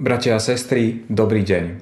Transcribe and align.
Bratia 0.00 0.32
a 0.32 0.40
sestry, 0.40 1.04
dobrý 1.12 1.44
deň. 1.44 1.76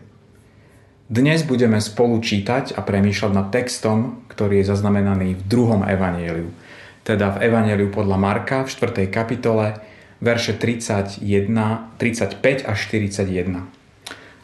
Dnes 1.07 1.47
budeme 1.47 1.79
spolu 1.79 2.19
čítať 2.19 2.75
a 2.75 2.83
premýšľať 2.83 3.31
nad 3.31 3.55
textom, 3.55 4.27
ktorý 4.27 4.59
je 4.59 4.75
zaznamenaný 4.75 5.39
v 5.39 5.43
druhom 5.47 5.87
evanieliu, 5.87 6.51
teda 7.07 7.39
v 7.39 7.47
evanieliu 7.47 7.95
podľa 7.95 8.19
Marka 8.19 8.67
v 8.67 8.75
4. 8.75 9.07
kapitole, 9.07 9.79
verše 10.19 10.59
31, 10.59 11.23
35 11.23 12.67
až 12.67 12.79
41. 12.91 13.71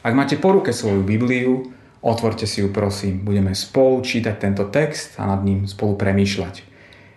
Ak 0.06 0.12
máte 0.14 0.38
po 0.38 0.54
ruke 0.54 0.70
svoju 0.70 1.02
Bibliu, 1.02 1.74
otvorte 1.98 2.46
si 2.46 2.62
ju 2.62 2.70
prosím. 2.70 3.26
Budeme 3.26 3.58
spolu 3.58 4.06
čítať 4.06 4.38
tento 4.38 4.70
text 4.70 5.18
a 5.18 5.26
nad 5.26 5.42
ním 5.42 5.66
spolu 5.66 5.98
premýšľať. 5.98 6.62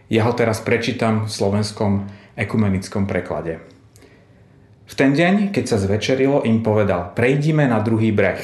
Ja 0.10 0.26
ho 0.26 0.34
teraz 0.34 0.66
prečítam 0.66 1.30
v 1.30 1.38
slovenskom 1.38 2.10
ekumenickom 2.34 3.06
preklade. 3.06 3.77
V 4.88 4.94
ten 4.96 5.12
deň, 5.12 5.52
keď 5.52 5.66
sa 5.68 5.78
zvečerilo, 5.78 6.48
im 6.48 6.64
povedal, 6.64 7.12
prejdime 7.12 7.68
na 7.68 7.84
druhý 7.84 8.16
breh. 8.16 8.40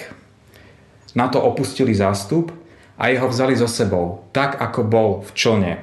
Na 1.16 1.32
to 1.32 1.40
opustili 1.40 1.96
zástup 1.96 2.52
a 3.00 3.08
jeho 3.08 3.32
vzali 3.32 3.56
so 3.56 3.72
sebou, 3.72 4.28
tak 4.36 4.60
ako 4.60 4.82
bol 4.84 5.10
v 5.24 5.32
člne. 5.32 5.74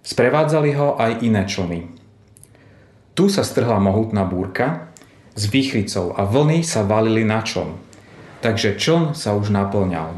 Sprevádzali 0.00 0.72
ho 0.72 0.96
aj 0.96 1.20
iné 1.20 1.44
člny. 1.44 1.84
Tu 3.12 3.28
sa 3.28 3.44
strhla 3.44 3.76
mohutná 3.76 4.24
búrka 4.24 4.88
s 5.36 5.50
výchrycou 5.52 6.16
a 6.16 6.24
vlny 6.24 6.64
sa 6.64 6.86
valili 6.86 7.28
na 7.28 7.44
čln, 7.44 7.76
takže 8.40 8.80
čln 8.80 9.12
sa 9.12 9.36
už 9.36 9.52
naplňal. 9.52 10.16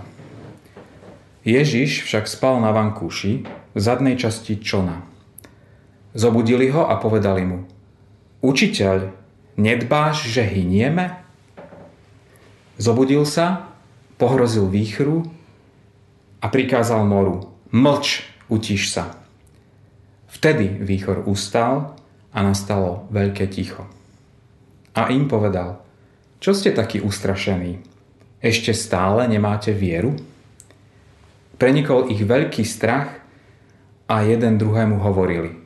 Ježiš 1.42 2.06
však 2.06 2.30
spal 2.30 2.60
na 2.62 2.70
vankúši 2.70 3.48
v 3.74 3.78
zadnej 3.80 4.14
časti 4.14 4.60
člna. 4.60 5.02
Zobudili 6.14 6.70
ho 6.70 6.86
a 6.86 7.00
povedali 7.00 7.42
mu 7.42 7.64
Učiteľ, 8.40 9.19
nedbáš, 9.56 10.30
že 10.30 10.46
hynieme? 10.46 11.18
Zobudil 12.80 13.24
sa 13.24 13.70
pohrozil 14.20 14.68
výchru 14.68 15.24
a 16.44 16.46
prikázal 16.52 17.08
moru, 17.08 17.56
mlč, 17.72 18.28
utiš 18.52 18.92
sa. 18.92 19.16
Vtedy 20.28 20.68
výchor 20.84 21.24
ustal 21.24 21.96
a 22.30 22.38
nastalo 22.44 23.08
veľké 23.08 23.48
ticho. 23.48 23.88
A 24.92 25.08
im 25.08 25.24
povedal, 25.24 25.80
čo 26.36 26.52
ste 26.52 26.76
takí 26.76 27.00
ustrašení? 27.00 27.80
Ešte 28.44 28.76
stále 28.76 29.24
nemáte 29.28 29.72
vieru? 29.72 30.16
Prenikol 31.56 32.08
ich 32.12 32.24
veľký 32.24 32.64
strach 32.64 33.20
a 34.08 34.24
jeden 34.24 34.56
druhému 34.56 35.00
hovorili. 35.00 35.60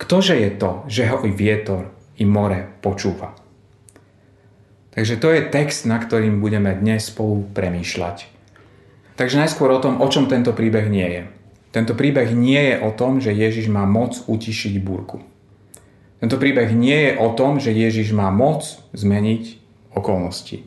Ktože 0.00 0.36
je 0.36 0.50
to, 0.56 0.84
že 0.88 1.08
ho 1.08 1.24
i 1.24 1.32
vietor, 1.32 1.92
i 2.20 2.24
more 2.28 2.68
počúva? 2.84 3.32
Takže 4.92 5.16
to 5.16 5.32
je 5.32 5.48
text, 5.48 5.88
na 5.88 5.96
ktorým 5.96 6.44
budeme 6.44 6.76
dnes 6.76 7.08
spolu 7.08 7.46
premýšľať. 7.56 8.28
Takže 9.16 9.40
najskôr 9.40 9.72
o 9.72 9.82
tom, 9.82 10.02
o 10.02 10.06
čom 10.12 10.28
tento 10.28 10.52
príbeh 10.52 10.90
nie 10.92 11.08
je. 11.08 11.22
Tento 11.70 11.94
príbeh 11.94 12.34
nie 12.34 12.74
je 12.74 12.76
o 12.82 12.90
tom, 12.90 13.22
že 13.22 13.30
Ježiš 13.30 13.70
má 13.70 13.86
moc 13.86 14.18
utišiť 14.26 14.74
búrku. 14.82 15.22
Tento 16.18 16.36
príbeh 16.36 16.74
nie 16.74 17.08
je 17.08 17.12
o 17.16 17.32
tom, 17.32 17.62
že 17.62 17.72
Ježiš 17.72 18.12
má 18.12 18.28
moc 18.28 18.66
zmeniť 18.92 19.56
okolnosti. 19.94 20.66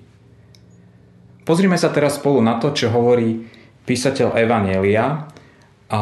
Pozrime 1.43 1.75
sa 1.75 1.91
teraz 1.91 2.17
spolu 2.17 2.39
na 2.39 2.55
to, 2.57 2.71
čo 2.71 2.87
hovorí 2.89 3.43
písateľ 3.83 4.39
Evanielia. 4.39 5.27
A, 5.91 5.99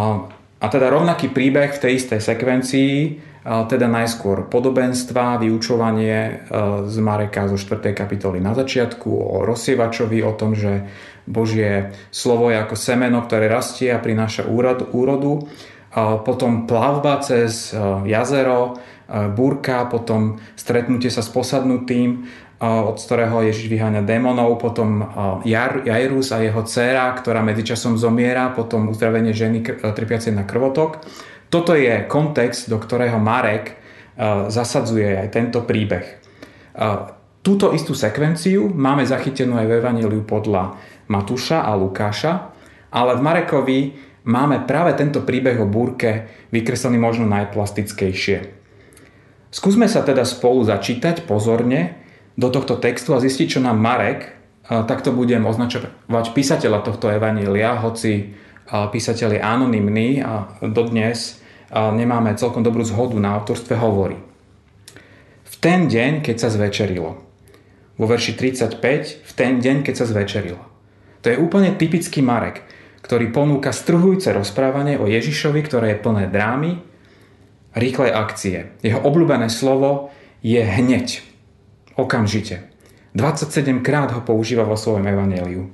a 0.61 0.65
teda 0.69 0.93
rovnaký 0.93 1.33
príbeh 1.33 1.73
v 1.73 1.81
tej 1.81 1.91
istej 1.97 2.21
sekvencii 2.21 2.93
teda 3.41 3.89
najskôr 3.89 4.45
podobenstva, 4.45 5.41
vyučovanie 5.41 6.17
e, 6.21 6.31
z 6.85 6.95
Mareka 7.01 7.49
zo 7.49 7.57
4. 7.57 7.97
kapitoly 7.97 8.37
na 8.37 8.53
začiatku 8.53 9.09
o 9.09 9.41
rozsievačovi, 9.41 10.21
o 10.21 10.33
tom, 10.37 10.53
že 10.53 10.85
Božie 11.25 11.89
slovo 12.13 12.53
je 12.53 12.61
ako 12.61 12.77
semeno, 12.77 13.25
ktoré 13.25 13.49
rastie 13.49 13.89
a 13.89 14.01
prináša 14.01 14.45
úrodu. 14.93 15.49
Potom 16.23 16.69
plavba 16.69 17.17
cez 17.25 17.73
e, 17.73 17.81
jazero, 18.13 18.77
e, 19.09 19.25
búrka, 19.33 19.89
potom 19.89 20.37
stretnutie 20.53 21.09
sa 21.09 21.25
s 21.25 21.33
posadnutým, 21.33 22.29
od 22.61 22.93
ktorého 22.93 23.41
Ježiš 23.41 23.73
vyháňa 23.73 24.05
démonov, 24.05 24.61
potom 24.61 25.01
Jairus 25.81 26.29
a 26.29 26.45
jeho 26.45 26.61
dcéra, 26.61 27.09
ktorá 27.17 27.41
medzičasom 27.41 27.97
zomiera, 27.97 28.53
potom 28.53 28.93
uzdravenie 28.93 29.33
ženy 29.33 29.81
trpiacej 29.81 30.37
na 30.37 30.45
krvotok. 30.45 31.01
Toto 31.51 31.75
je 31.75 32.07
kontext, 32.07 32.71
do 32.71 32.79
ktorého 32.79 33.19
Marek 33.19 33.65
e, 33.67 33.73
zasadzuje 34.47 35.19
aj 35.19 35.35
tento 35.35 35.67
príbeh. 35.67 36.07
E, 36.07 36.15
túto 37.43 37.75
istú 37.75 37.91
sekvenciu 37.91 38.71
máme 38.71 39.03
zachytenú 39.03 39.59
aj 39.59 39.67
v 39.67 39.75
Evangeliu 39.83 40.23
podľa 40.23 40.79
Matúša 41.11 41.67
a 41.67 41.75
Lukáša, 41.75 42.55
ale 42.95 43.19
v 43.19 43.21
Marekovi 43.27 43.79
máme 44.23 44.63
práve 44.63 44.95
tento 44.95 45.27
príbeh 45.27 45.59
o 45.59 45.67
búrke 45.67 46.31
vykreslený 46.55 46.95
možno 46.95 47.27
najplastickejšie. 47.27 48.63
Skúsme 49.51 49.91
sa 49.91 50.07
teda 50.07 50.23
spolu 50.23 50.63
začítať 50.63 51.27
pozorne 51.27 51.99
do 52.39 52.47
tohto 52.47 52.79
textu 52.79 53.11
a 53.11 53.19
zistiť, 53.19 53.59
čo 53.59 53.59
nám 53.59 53.75
Marek, 53.75 54.23
e, 54.23 54.29
takto 54.87 55.11
budem 55.11 55.43
označovať 55.43 56.31
písateľa 56.31 56.79
tohto 56.79 57.11
evanília, 57.11 57.75
hoci 57.83 58.39
písateľ 58.71 59.35
je 59.35 59.41
anonymný 59.43 60.23
a 60.23 60.47
dodnes 60.63 61.40
nemáme 61.71 62.35
celkom 62.35 62.61
dobrú 62.61 62.83
zhodu 62.83 63.15
na 63.15 63.33
autorstve, 63.39 63.79
hovorí. 63.79 64.19
V 65.47 65.55
ten 65.63 65.87
deň, 65.87 66.21
keď 66.21 66.35
sa 66.35 66.49
zvečerilo. 66.51 67.17
Vo 67.95 68.05
verši 68.09 68.35
35, 68.35 69.23
v 69.23 69.31
ten 69.31 69.63
deň, 69.63 69.87
keď 69.87 69.93
sa 69.95 70.05
zvečerilo. 70.09 70.61
To 71.21 71.29
je 71.29 71.37
úplne 71.37 71.77
typický 71.77 72.25
Marek, 72.25 72.65
ktorý 73.05 73.29
ponúka 73.29 73.69
strhujúce 73.69 74.33
rozprávanie 74.33 74.97
o 74.97 75.05
Ježišovi, 75.05 75.61
ktoré 75.61 75.93
je 75.93 76.01
plné 76.01 76.25
drámy, 76.33 76.81
rýchlej 77.77 78.11
akcie. 78.11 78.57
Jeho 78.81 78.99
obľúbené 78.99 79.47
slovo 79.47 80.09
je 80.41 80.59
hneď, 80.59 81.21
okamžite. 81.93 82.67
27 83.13 83.85
krát 83.85 84.09
ho 84.15 84.23
používa 84.23 84.65
vo 84.65 84.79
svojom 84.79 85.03
evaneliu. 85.05 85.69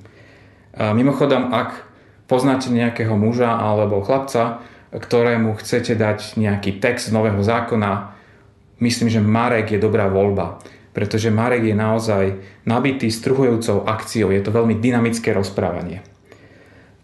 Mimochodom, 0.76 1.54
ak 1.54 1.86
poznáte 2.28 2.68
nejakého 2.68 3.16
muža 3.16 3.56
alebo 3.56 4.04
chlapca, 4.04 4.60
ktorému 4.92 5.56
chcete 5.60 5.96
dať 5.96 6.40
nejaký 6.40 6.80
text 6.80 7.12
nového 7.12 7.40
zákona, 7.40 8.16
myslím, 8.80 9.08
že 9.12 9.20
Marek 9.20 9.76
je 9.76 9.80
dobrá 9.80 10.08
voľba, 10.08 10.62
pretože 10.96 11.28
Marek 11.28 11.68
je 11.68 11.76
naozaj 11.76 12.24
nabitý 12.64 13.12
struhujúcou 13.12 13.84
akciou, 13.84 14.32
je 14.32 14.40
to 14.40 14.54
veľmi 14.54 14.80
dynamické 14.80 15.36
rozprávanie. 15.36 16.00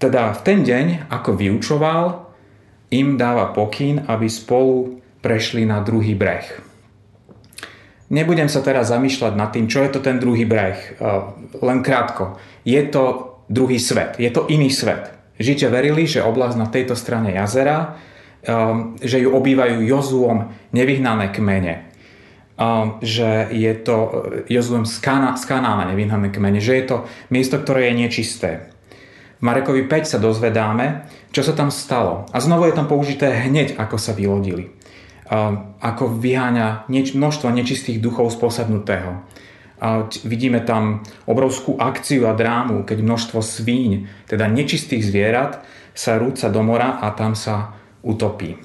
Teda 0.00 0.32
v 0.32 0.40
ten 0.42 0.58
deň, 0.64 1.08
ako 1.12 1.36
vyučoval, 1.38 2.28
im 2.92 3.16
dáva 3.16 3.50
pokyn, 3.50 4.04
aby 4.06 4.28
spolu 4.28 5.00
prešli 5.24 5.64
na 5.64 5.80
druhý 5.80 6.12
breh. 6.12 6.46
Nebudem 8.12 8.46
sa 8.46 8.60
teraz 8.60 8.92
zamýšľať 8.92 9.32
nad 9.32 9.48
tým, 9.50 9.66
čo 9.66 9.80
je 9.82 9.90
to 9.96 10.04
ten 10.04 10.20
druhý 10.20 10.44
breh. 10.44 10.76
Len 11.58 11.80
krátko. 11.80 12.36
Je 12.62 12.78
to 12.92 13.34
druhý 13.48 13.80
svet. 13.80 14.20
Je 14.20 14.28
to 14.28 14.46
iný 14.52 14.68
svet. 14.68 15.10
Žite 15.34 15.66
verili, 15.66 16.06
že 16.06 16.22
oblasť 16.22 16.56
na 16.58 16.70
tejto 16.70 16.94
strane 16.94 17.34
jazera, 17.34 17.98
um, 18.46 18.94
že 19.02 19.18
ju 19.18 19.34
obývajú 19.34 19.82
Jozuom 19.82 20.54
nevyhnané 20.70 21.34
kmene. 21.34 21.90
Um, 22.54 23.02
že 23.02 23.50
je 23.50 23.72
to 23.82 23.96
Jozuom 24.46 24.86
z, 24.86 24.94
Kana, 25.02 25.34
z 25.34 25.42
Kanána 25.50 25.90
nevyhnané 25.90 26.30
kmene, 26.30 26.62
že 26.62 26.78
je 26.78 26.84
to 26.86 26.96
miesto, 27.34 27.58
ktoré 27.58 27.90
je 27.90 27.94
nečisté. 28.06 28.50
V 29.38 29.42
Marekovi 29.42 29.90
5 29.90 30.14
sa 30.14 30.18
dozvedáme, 30.22 31.10
čo 31.34 31.42
sa 31.42 31.50
tam 31.50 31.74
stalo. 31.74 32.30
A 32.30 32.38
znovu 32.38 32.70
je 32.70 32.78
tam 32.78 32.86
použité 32.86 33.26
hneď, 33.50 33.74
ako 33.74 33.98
sa 33.98 34.14
vylodili. 34.14 34.70
Um, 35.26 35.74
ako 35.82 36.14
vyháňa 36.14 36.86
množstvo 36.86 37.50
nečistých 37.50 37.98
duchov 37.98 38.30
z 38.30 38.38
posadnutého 38.38 39.26
a 39.84 40.08
vidíme 40.24 40.64
tam 40.64 41.04
obrovskú 41.28 41.76
akciu 41.76 42.24
a 42.24 42.32
drámu, 42.32 42.88
keď 42.88 43.04
množstvo 43.04 43.44
svíň, 43.44 44.08
teda 44.24 44.48
nečistých 44.48 45.04
zvierat, 45.04 45.60
sa 45.92 46.16
rúca 46.16 46.48
do 46.48 46.64
mora 46.64 47.04
a 47.04 47.12
tam 47.12 47.36
sa 47.36 47.76
utopí. 48.00 48.56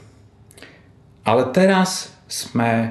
Ale 1.28 1.52
teraz 1.52 2.16
sme 2.32 2.72
e, 2.80 2.90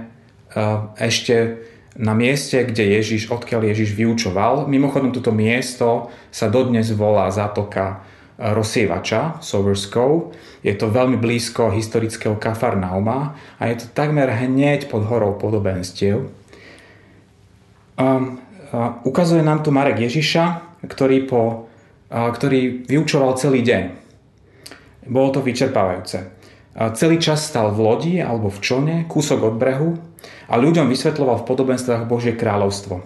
ešte 1.00 1.64
na 1.96 2.12
mieste, 2.12 2.62
kde 2.68 3.00
Ježiš, 3.00 3.32
odkiaľ 3.32 3.72
Ježiš 3.72 3.96
vyučoval. 3.96 4.68
Mimochodom, 4.68 5.10
toto 5.10 5.32
miesto 5.32 6.12
sa 6.28 6.52
dodnes 6.52 6.92
volá 6.92 7.32
Zátoka 7.32 8.04
rozsievača, 8.38 9.42
Sower's 9.42 9.90
Cove. 9.90 10.36
Je 10.62 10.70
to 10.78 10.94
veľmi 10.94 11.18
blízko 11.18 11.74
historického 11.74 12.38
Kafarnauma 12.38 13.34
a 13.58 13.62
je 13.66 13.82
to 13.82 13.86
takmer 13.90 14.30
hneď 14.30 14.86
pod 14.86 15.10
horou 15.10 15.34
podobenstiev. 15.34 16.30
Ukazuje 19.02 19.42
nám 19.42 19.66
tu 19.66 19.74
Marek 19.74 19.98
Ježiša, 19.98 20.78
ktorý, 20.86 21.26
po, 21.26 21.66
ktorý 22.08 22.86
vyučoval 22.86 23.34
celý 23.34 23.66
deň. 23.66 23.84
Bolo 25.10 25.34
to 25.34 25.40
vyčerpávajúce. 25.42 26.30
Celý 26.94 27.18
čas 27.18 27.42
stal 27.42 27.74
v 27.74 27.82
lodi 27.82 28.14
alebo 28.22 28.54
v 28.54 28.62
člne, 28.62 28.96
kúsok 29.10 29.50
od 29.50 29.58
brehu 29.58 29.98
a 30.46 30.54
ľuďom 30.54 30.86
vysvetloval 30.86 31.42
v 31.42 31.48
podobenstvách 31.50 32.06
Božie 32.06 32.38
kráľovstvo. 32.38 33.02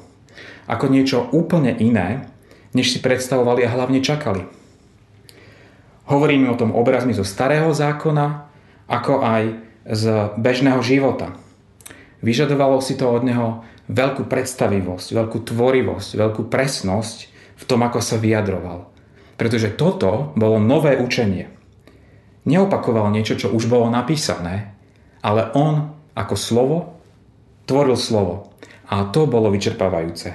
ako 0.66 0.86
niečo 0.88 1.26
úplne 1.34 1.74
iné, 1.74 2.30
než 2.72 2.94
si 2.94 2.98
predstavovali 3.02 3.66
a 3.66 3.72
hlavne 3.74 4.00
čakali. 4.00 4.46
Hovoríme 6.08 6.50
o 6.50 6.58
tom 6.58 6.74
obrazmi 6.74 7.14
zo 7.14 7.26
starého 7.26 7.70
zákona, 7.74 8.48
ako 8.90 9.22
aj 9.22 9.42
z 9.86 10.04
bežného 10.38 10.80
života. 10.84 11.34
Vyžadovalo 12.22 12.78
si 12.78 12.94
to 12.94 13.10
od 13.10 13.22
neho 13.26 13.66
veľkú 13.92 14.24
predstavivosť, 14.24 15.08
veľkú 15.12 15.38
tvorivosť, 15.44 16.10
veľkú 16.16 16.42
presnosť 16.48 17.28
v 17.60 17.64
tom, 17.68 17.84
ako 17.84 18.00
sa 18.00 18.16
vyjadroval. 18.16 18.88
Pretože 19.36 19.76
toto 19.76 20.32
bolo 20.32 20.56
nové 20.56 20.96
učenie. 20.96 21.52
Neopakoval 22.48 23.12
niečo, 23.12 23.38
čo 23.38 23.52
už 23.52 23.68
bolo 23.68 23.92
napísané, 23.92 24.74
ale 25.20 25.52
on 25.54 25.94
ako 26.16 26.34
slovo 26.34 26.76
tvoril 27.68 27.94
slovo. 27.94 28.50
A 28.90 29.08
to 29.08 29.24
bolo 29.24 29.48
vyčerpávajúce. 29.48 30.34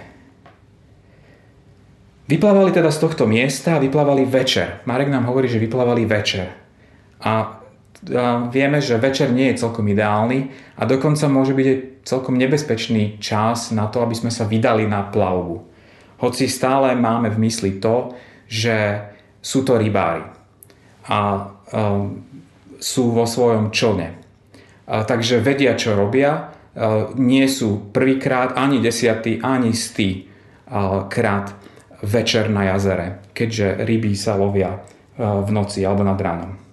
Vyplávali 2.28 2.76
teda 2.76 2.92
z 2.92 3.00
tohto 3.00 3.24
miesta 3.24 3.78
a 3.78 3.84
vyplávali 3.84 4.28
večer. 4.28 4.84
Marek 4.84 5.08
nám 5.08 5.30
hovorí, 5.32 5.48
že 5.48 5.62
vyplávali 5.62 6.04
večer. 6.04 6.52
A 7.24 7.64
vieme, 8.54 8.78
že 8.78 9.02
večer 9.02 9.34
nie 9.34 9.50
je 9.54 9.66
celkom 9.66 9.88
ideálny 9.90 10.54
a 10.78 10.86
dokonca 10.86 11.26
môže 11.26 11.58
byť 11.58 11.66
aj 11.66 11.78
celkom 12.06 12.38
nebezpečný 12.38 13.18
čas 13.18 13.74
na 13.74 13.90
to, 13.90 14.06
aby 14.06 14.14
sme 14.14 14.30
sa 14.30 14.46
vydali 14.46 14.86
na 14.86 15.02
plavbu. 15.10 15.66
Hoci 16.22 16.50
stále 16.50 16.94
máme 16.98 17.34
v 17.34 17.42
mysli 17.50 17.78
to, 17.82 18.14
že 18.46 19.02
sú 19.42 19.62
to 19.66 19.78
rybári 19.78 20.26
a 21.08 21.20
um, 21.74 22.26
sú 22.78 23.14
vo 23.14 23.26
svojom 23.26 23.74
člne. 23.74 24.18
A, 24.88 25.04
takže 25.04 25.42
vedia, 25.42 25.74
čo 25.74 25.98
robia, 25.98 26.32
a, 26.32 27.12
nie 27.18 27.46
sú 27.50 27.90
prvýkrát, 27.94 28.58
ani 28.58 28.82
desiatý, 28.82 29.42
ani 29.42 29.74
stý 29.74 30.26
a, 30.68 31.06
krát 31.10 31.54
večer 32.02 32.50
na 32.54 32.76
jazere, 32.76 33.26
keďže 33.34 33.82
ryby 33.82 34.14
sa 34.14 34.38
lovia 34.38 34.86
v 35.18 35.50
noci 35.50 35.82
alebo 35.82 36.06
nad 36.06 36.22
ránom. 36.22 36.67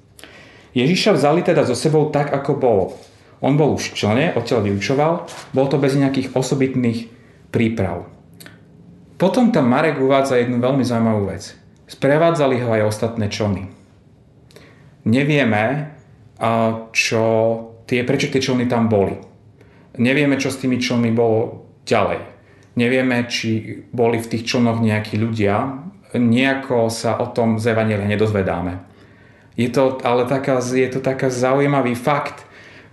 Ježiša 0.74 1.14
vzali 1.14 1.46
teda 1.46 1.62
so 1.62 1.78
sebou 1.78 2.10
tak, 2.10 2.34
ako 2.34 2.58
bolo. 2.58 2.84
On 3.38 3.54
bol 3.54 3.78
už 3.78 3.94
v 3.94 3.96
člne, 3.98 4.26
odtiaľ 4.34 4.66
vyučoval, 4.66 5.30
bol 5.54 5.66
to 5.70 5.78
bez 5.78 5.94
nejakých 5.94 6.34
osobitných 6.34 7.08
príprav. 7.54 8.10
Potom 9.14 9.54
tam 9.54 9.70
Marek 9.70 10.02
uvádza 10.02 10.42
jednu 10.42 10.58
veľmi 10.58 10.82
zaujímavú 10.82 11.30
vec. 11.30 11.54
Sprevádzali 11.86 12.66
ho 12.66 12.68
aj 12.74 12.82
ostatné 12.90 13.30
člny. 13.30 13.70
Nevieme, 15.06 15.94
čo 16.90 17.24
tie, 17.86 18.02
prečo 18.02 18.32
tie 18.32 18.42
člny 18.42 18.66
tam 18.66 18.90
boli. 18.90 19.14
Nevieme, 20.00 20.34
čo 20.40 20.50
s 20.50 20.58
tými 20.58 20.82
člnmi 20.82 21.14
bolo 21.14 21.70
ďalej. 21.86 22.18
Nevieme, 22.74 23.30
či 23.30 23.78
boli 23.94 24.18
v 24.18 24.26
tých 24.34 24.50
člnoch 24.50 24.82
nejakí 24.82 25.14
ľudia. 25.14 25.78
Nejako 26.16 26.90
sa 26.90 27.22
o 27.22 27.30
tom 27.30 27.62
z 27.62 27.70
Evangelia 27.70 28.10
nedozvedáme. 28.10 28.93
Je 29.54 29.70
to 29.70 30.02
ale 30.02 30.26
taká, 30.26 30.58
je 30.58 30.88
to 30.90 30.98
taká 30.98 31.30
zaujímavý 31.30 31.94
fakt, 31.94 32.42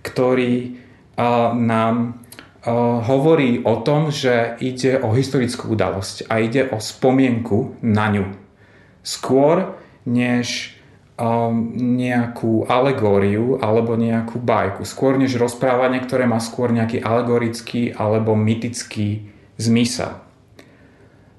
ktorý 0.06 0.78
uh, 1.18 1.50
nám 1.54 2.22
uh, 2.62 3.02
hovorí 3.02 3.62
o 3.66 3.82
tom, 3.82 4.14
že 4.14 4.58
ide 4.62 4.98
o 5.02 5.10
historickú 5.14 5.74
udalosť 5.74 6.30
a 6.30 6.38
ide 6.38 6.70
o 6.70 6.78
spomienku 6.78 7.82
na 7.82 8.06
ňu. 8.14 8.26
Skôr, 9.02 9.74
než 10.06 10.78
um, 11.18 11.74
nejakú 11.98 12.66
alegóriu 12.66 13.58
alebo 13.58 13.98
nejakú 13.98 14.38
bajku. 14.38 14.86
Skôr 14.86 15.18
než 15.18 15.38
rozprávanie, 15.38 16.02
ktoré 16.02 16.26
má 16.26 16.38
skôr 16.38 16.70
nejaký 16.70 17.02
alegorický 17.02 17.94
alebo 17.94 18.38
mytický 18.38 19.30
zmysel. 19.58 20.18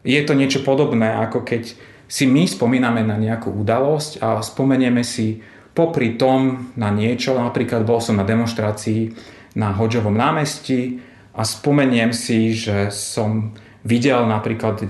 Je 0.03 0.19
to 0.23 0.35
niečo 0.35 0.63
podobné, 0.67 1.15
ako 1.15 1.47
keď 1.47 1.79
si 2.13 2.29
my 2.29 2.45
spomíname 2.45 3.01
na 3.01 3.17
nejakú 3.17 3.49
udalosť 3.49 4.21
a 4.21 4.37
spomenieme 4.45 5.01
si 5.01 5.41
popri 5.73 6.13
tom 6.13 6.69
na 6.77 6.93
niečo, 6.93 7.33
napríklad 7.33 7.81
bol 7.81 7.97
som 7.97 8.21
na 8.21 8.25
demonstrácii 8.25 9.17
na 9.57 9.73
Hoďovom 9.73 10.13
námestí 10.13 11.01
a 11.33 11.41
spomeniem 11.41 12.13
si, 12.13 12.53
že 12.53 12.93
som 12.93 13.57
videl 13.81 14.29
napríklad 14.29 14.85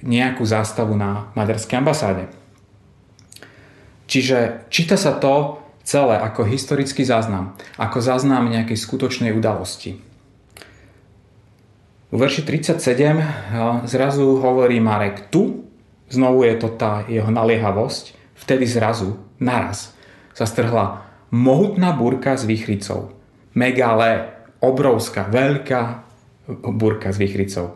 nejakú 0.00 0.48
zástavu 0.48 0.96
na 0.96 1.28
maďarskej 1.36 1.76
ambasáde. 1.84 2.32
Čiže 4.08 4.64
číta 4.72 4.96
sa 4.96 5.20
to 5.20 5.60
celé 5.84 6.16
ako 6.16 6.48
historický 6.48 7.04
záznam, 7.04 7.52
ako 7.76 8.00
záznam 8.00 8.48
nejakej 8.48 8.80
skutočnej 8.80 9.36
udalosti. 9.36 10.00
U 12.08 12.16
verši 12.16 12.40
37 12.40 13.84
zrazu 13.84 14.40
hovorí 14.40 14.80
Marek 14.80 15.28
tu, 15.28 15.68
znovu 16.14 16.46
je 16.46 16.54
to 16.56 16.70
tá 16.78 17.02
jeho 17.10 17.28
naliehavosť, 17.28 18.14
vtedy 18.38 18.64
zrazu, 18.70 19.18
naraz, 19.42 19.92
sa 20.30 20.46
strhla 20.46 21.06
mohutná 21.34 21.90
burka 21.94 22.38
s 22.38 22.46
výchricou. 22.46 23.10
Megale, 23.54 24.34
obrovská, 24.62 25.26
veľká 25.26 26.06
burka 26.74 27.10
s 27.10 27.18
výchricou. 27.18 27.74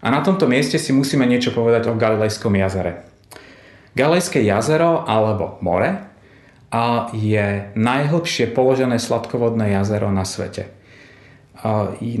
A 0.00 0.06
na 0.12 0.20
tomto 0.20 0.46
mieste 0.48 0.76
si 0.80 0.92
musíme 0.92 1.24
niečo 1.24 1.52
povedať 1.52 1.88
o 1.90 1.98
Galilejskom 1.98 2.52
jazere. 2.56 3.04
Galejské 3.96 4.44
jazero 4.44 5.08
alebo 5.08 5.56
more 5.64 6.04
a 6.68 7.08
je 7.16 7.72
najhlbšie 7.72 8.52
položené 8.52 9.00
sladkovodné 9.00 9.72
jazero 9.72 10.12
na 10.12 10.28
svete. 10.28 10.68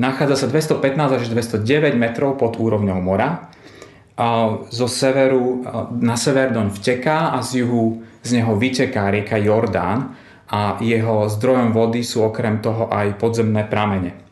Nachádza 0.00 0.36
sa 0.40 0.46
215 0.48 1.20
až 1.20 1.24
209 1.28 1.92
metrov 2.00 2.40
pod 2.40 2.56
úrovňou 2.56 2.96
mora. 3.04 3.52
Zo 4.72 4.88
severu, 4.88 5.60
na 6.00 6.16
sever 6.16 6.48
doň 6.48 6.72
vteká 6.72 7.36
a 7.36 7.44
z 7.44 7.64
juhu 7.64 8.00
z 8.24 8.40
neho 8.40 8.56
vyteká 8.56 9.12
rieka 9.12 9.36
Jordán 9.36 10.16
a 10.48 10.80
jeho 10.80 11.28
zdrojom 11.28 11.76
vody 11.76 12.00
sú 12.00 12.24
okrem 12.24 12.64
toho 12.64 12.88
aj 12.88 13.20
podzemné 13.20 13.68
pramene 13.68 14.26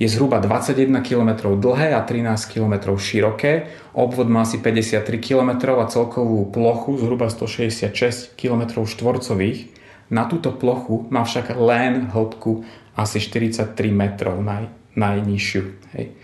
je 0.00 0.08
zhruba 0.08 0.40
21 0.40 1.04
km 1.04 1.52
dlhé 1.60 1.92
a 1.92 2.00
13 2.00 2.32
km 2.48 2.96
široké. 2.96 3.68
Obvod 3.92 4.32
má 4.32 4.48
asi 4.48 4.56
53 4.56 5.04
km 5.20 5.76
a 5.76 5.84
celkovú 5.84 6.48
plochu 6.48 6.96
zhruba 6.96 7.28
166 7.28 8.32
km 8.32 8.80
štvorcových. 8.88 9.76
Na 10.08 10.24
túto 10.24 10.56
plochu 10.56 11.04
má 11.12 11.28
však 11.28 11.52
len 11.52 12.08
hĺbku 12.08 12.64
asi 12.96 13.20
43 13.20 13.76
metrov, 13.92 14.40
naj, 14.40 14.72
najnižšiu. 14.96 15.62
Hej. 15.92 16.16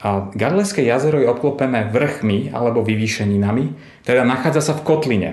A 0.00 0.32
Garleské 0.32 0.80
jazero 0.80 1.20
je 1.20 1.28
obklopené 1.28 1.92
vrchmi 1.92 2.52
alebo 2.56 2.80
vyvýšeninami, 2.80 3.64
teda 4.04 4.24
nachádza 4.24 4.72
sa 4.72 4.74
v 4.76 4.84
kotline. 4.84 5.30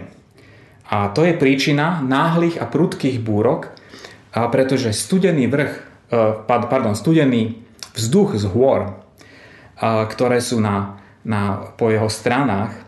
A 0.87 1.11
to 1.11 1.23
je 1.23 1.35
príčina 1.35 2.03
náhlych 2.03 2.59
a 2.59 2.67
prudkých 2.67 3.19
búrok, 3.19 3.75
pretože 4.31 4.91
studený 4.95 5.47
vrch 5.47 5.87
Eh, 6.07 6.33
pardon, 6.47 6.95
studený 6.95 7.59
vzduch 7.91 8.39
z 8.39 8.47
hôr, 8.47 8.87
eh, 8.87 10.07
ktoré 10.07 10.39
sú 10.39 10.63
na, 10.63 11.03
na, 11.27 11.75
po 11.75 11.91
jeho 11.91 12.07
stranách, 12.07 12.87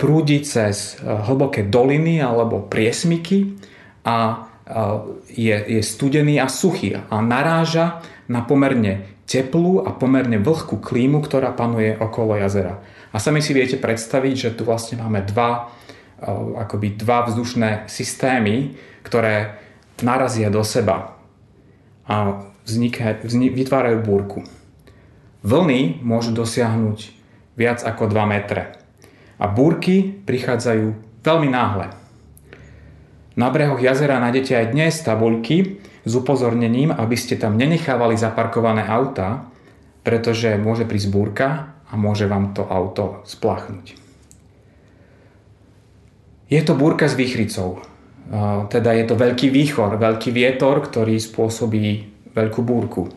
prúdi 0.00 0.40
cez 0.40 0.96
hlboké 1.04 1.68
doliny 1.68 2.16
alebo 2.24 2.64
priesmyky 2.64 3.60
a 4.08 4.48
je, 5.28 5.52
je 5.52 5.82
studený 5.84 6.40
a 6.40 6.48
suchý 6.48 6.96
a 6.96 7.20
naráža 7.20 8.00
na 8.24 8.40
pomerne 8.40 9.19
teplú 9.30 9.86
a 9.86 9.94
pomerne 9.94 10.42
vlhkú 10.42 10.82
klímu, 10.82 11.22
ktorá 11.22 11.54
panuje 11.54 11.94
okolo 11.94 12.34
jazera. 12.34 12.82
A 13.14 13.22
sami 13.22 13.38
si 13.38 13.54
viete 13.54 13.78
predstaviť, 13.78 14.34
že 14.34 14.50
tu 14.58 14.66
vlastne 14.66 14.98
máme 14.98 15.22
dva, 15.22 15.70
akoby 16.58 16.98
dva 16.98 17.30
vzdušné 17.30 17.86
systémy, 17.86 18.74
ktoré 19.06 19.62
narazia 20.02 20.50
do 20.50 20.66
seba 20.66 21.14
a 22.10 22.42
vzniká, 22.66 23.22
vznik, 23.22 23.54
vytvárajú 23.54 24.02
búrku. 24.02 24.42
Vlny 25.46 26.02
môžu 26.02 26.34
dosiahnuť 26.34 26.98
viac 27.54 27.86
ako 27.86 28.10
2 28.10 28.34
metre. 28.34 28.76
A 29.40 29.48
búrky 29.48 30.04
prichádzajú 30.04 30.86
veľmi 31.24 31.48
náhle. 31.48 31.96
Na 33.38 33.48
brehoch 33.48 33.80
jazera 33.80 34.20
nájdete 34.20 34.52
aj 34.52 34.66
dnes 34.76 35.00
tabuľky 35.00 35.79
s 36.04 36.12
upozornením, 36.16 36.92
aby 36.92 37.16
ste 37.16 37.36
tam 37.36 37.56
nenechávali 37.60 38.16
zaparkované 38.16 38.84
auta, 38.84 39.48
pretože 40.00 40.56
môže 40.56 40.88
prísť 40.88 41.08
búrka 41.12 41.76
a 41.90 41.94
môže 41.98 42.24
vám 42.24 42.56
to 42.56 42.64
auto 42.64 43.20
splachnúť. 43.28 43.98
Je 46.50 46.60
to 46.64 46.74
búrka 46.74 47.06
s 47.06 47.14
výchricou. 47.14 47.84
Teda 48.70 48.94
je 48.94 49.04
to 49.06 49.14
veľký 49.18 49.50
výchor, 49.50 49.98
veľký 49.98 50.30
vietor, 50.30 50.82
ktorý 50.82 51.18
spôsobí 51.18 51.84
veľkú 52.34 52.60
búrku. 52.62 53.10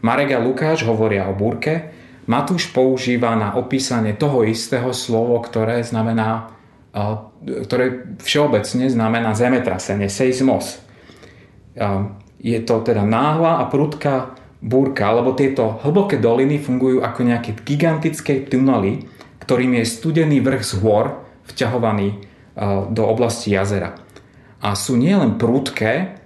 Marek 0.00 0.34
a 0.34 0.42
Lukáš 0.42 0.86
hovoria 0.86 1.28
o 1.28 1.34
búrke, 1.36 1.92
Matúš 2.30 2.70
používa 2.70 3.34
na 3.34 3.58
opísanie 3.58 4.14
toho 4.14 4.46
istého 4.46 4.94
slovo, 4.94 5.34
ktoré 5.42 5.82
znamená 5.82 6.54
ktoré 7.40 8.18
všeobecne 8.18 8.90
znamená 8.90 9.30
zemetrasenie, 9.38 10.10
seismos. 10.10 10.82
Je 12.40 12.56
to 12.64 12.80
teda 12.80 13.04
náhla 13.04 13.60
a 13.60 13.68
prudká 13.68 14.32
búrka, 14.64 15.12
lebo 15.12 15.36
tieto 15.36 15.80
hlboké 15.84 16.16
doliny 16.16 16.56
fungujú 16.56 17.04
ako 17.04 17.20
nejaké 17.28 17.52
gigantické 17.64 18.44
tunely, 18.48 19.04
ktorým 19.44 19.76
je 19.76 19.84
studený 19.84 20.40
vrch 20.40 20.64
z 20.64 20.72
hôr 20.80 21.20
vťahovaný 21.52 22.24
do 22.92 23.02
oblasti 23.04 23.52
jazera. 23.52 23.96
A 24.60 24.76
sú 24.76 24.96
nielen 24.96 25.40
prúdke 25.40 26.16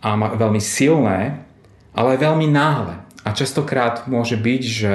a 0.00 0.08
veľmi 0.16 0.60
silné, 0.60 1.44
ale 1.92 2.16
aj 2.16 2.20
veľmi 2.20 2.48
náhle. 2.48 3.00
A 3.24 3.28
častokrát 3.36 4.08
môže 4.08 4.36
byť, 4.40 4.62
že 4.64 4.92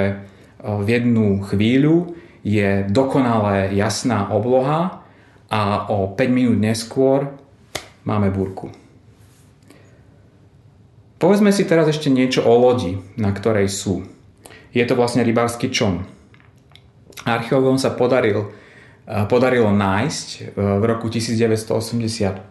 v 0.62 0.86
jednu 0.86 1.42
chvíľu 1.46 2.14
je 2.42 2.86
dokonale 2.90 3.70
jasná 3.74 4.30
obloha 4.30 5.06
a 5.46 5.86
o 5.86 6.10
5 6.10 6.18
minút 6.30 6.58
neskôr 6.58 7.30
máme 8.02 8.30
búrku. 8.34 8.74
Povedzme 11.22 11.54
si 11.54 11.62
teraz 11.62 11.86
ešte 11.86 12.10
niečo 12.10 12.42
o 12.42 12.50
lodi, 12.58 12.98
na 13.14 13.30
ktorej 13.30 13.70
sú. 13.70 14.02
Je 14.74 14.82
to 14.82 14.98
vlastne 14.98 15.22
rybársky 15.22 15.70
čon. 15.70 16.02
Archeológom 17.22 17.78
sa 17.78 17.94
podaril, 17.94 18.50
podarilo 19.30 19.70
nájsť 19.70 20.58
v 20.58 20.82
roku 20.82 21.06
1985 21.06 22.50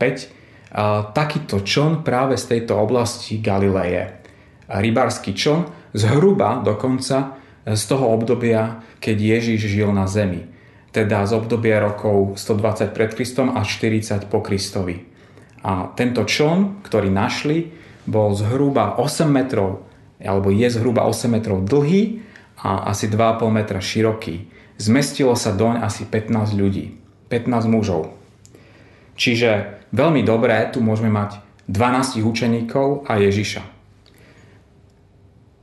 takýto 1.12 1.68
čon 1.68 2.00
práve 2.00 2.40
z 2.40 2.48
tejto 2.48 2.80
oblasti 2.80 3.44
Galileje. 3.44 4.24
Rybársky 4.72 5.36
čon 5.36 5.68
zhruba 5.92 6.64
dokonca 6.64 7.36
z 7.68 7.84
toho 7.92 8.08
obdobia, 8.16 8.80
keď 9.04 9.36
Ježiš 9.36 9.68
žil 9.68 9.92
na 9.92 10.08
zemi. 10.08 10.48
Teda 10.96 11.28
z 11.28 11.36
obdobia 11.36 11.84
rokov 11.84 12.40
120 12.40 12.96
pred 12.96 13.12
Kristom 13.20 13.52
až 13.52 13.68
40 13.84 14.32
po 14.32 14.40
Kristovi. 14.40 15.04
A 15.60 15.92
tento 15.92 16.24
čon, 16.24 16.80
ktorý 16.88 17.12
našli, 17.12 17.81
bol 18.06 18.34
zhruba 18.34 18.98
8 18.98 19.30
metrov, 19.30 19.86
alebo 20.22 20.50
je 20.54 20.68
zhruba 20.70 21.06
8 21.06 21.30
metrov 21.30 21.66
dlhý 21.66 22.22
a 22.62 22.90
asi 22.94 23.10
2,5 23.10 23.50
metra 23.50 23.80
široký. 23.82 24.50
Zmestilo 24.82 25.38
sa 25.38 25.54
doň 25.54 25.86
asi 25.86 26.06
15 26.10 26.58
ľudí, 26.58 26.98
15 27.30 27.70
mužov. 27.70 28.14
Čiže 29.14 29.82
veľmi 29.94 30.26
dobré, 30.26 30.66
tu 30.74 30.82
môžeme 30.82 31.14
mať 31.14 31.38
12 31.70 32.26
učeníkov 32.26 33.06
a 33.06 33.22
Ježiša. 33.22 33.62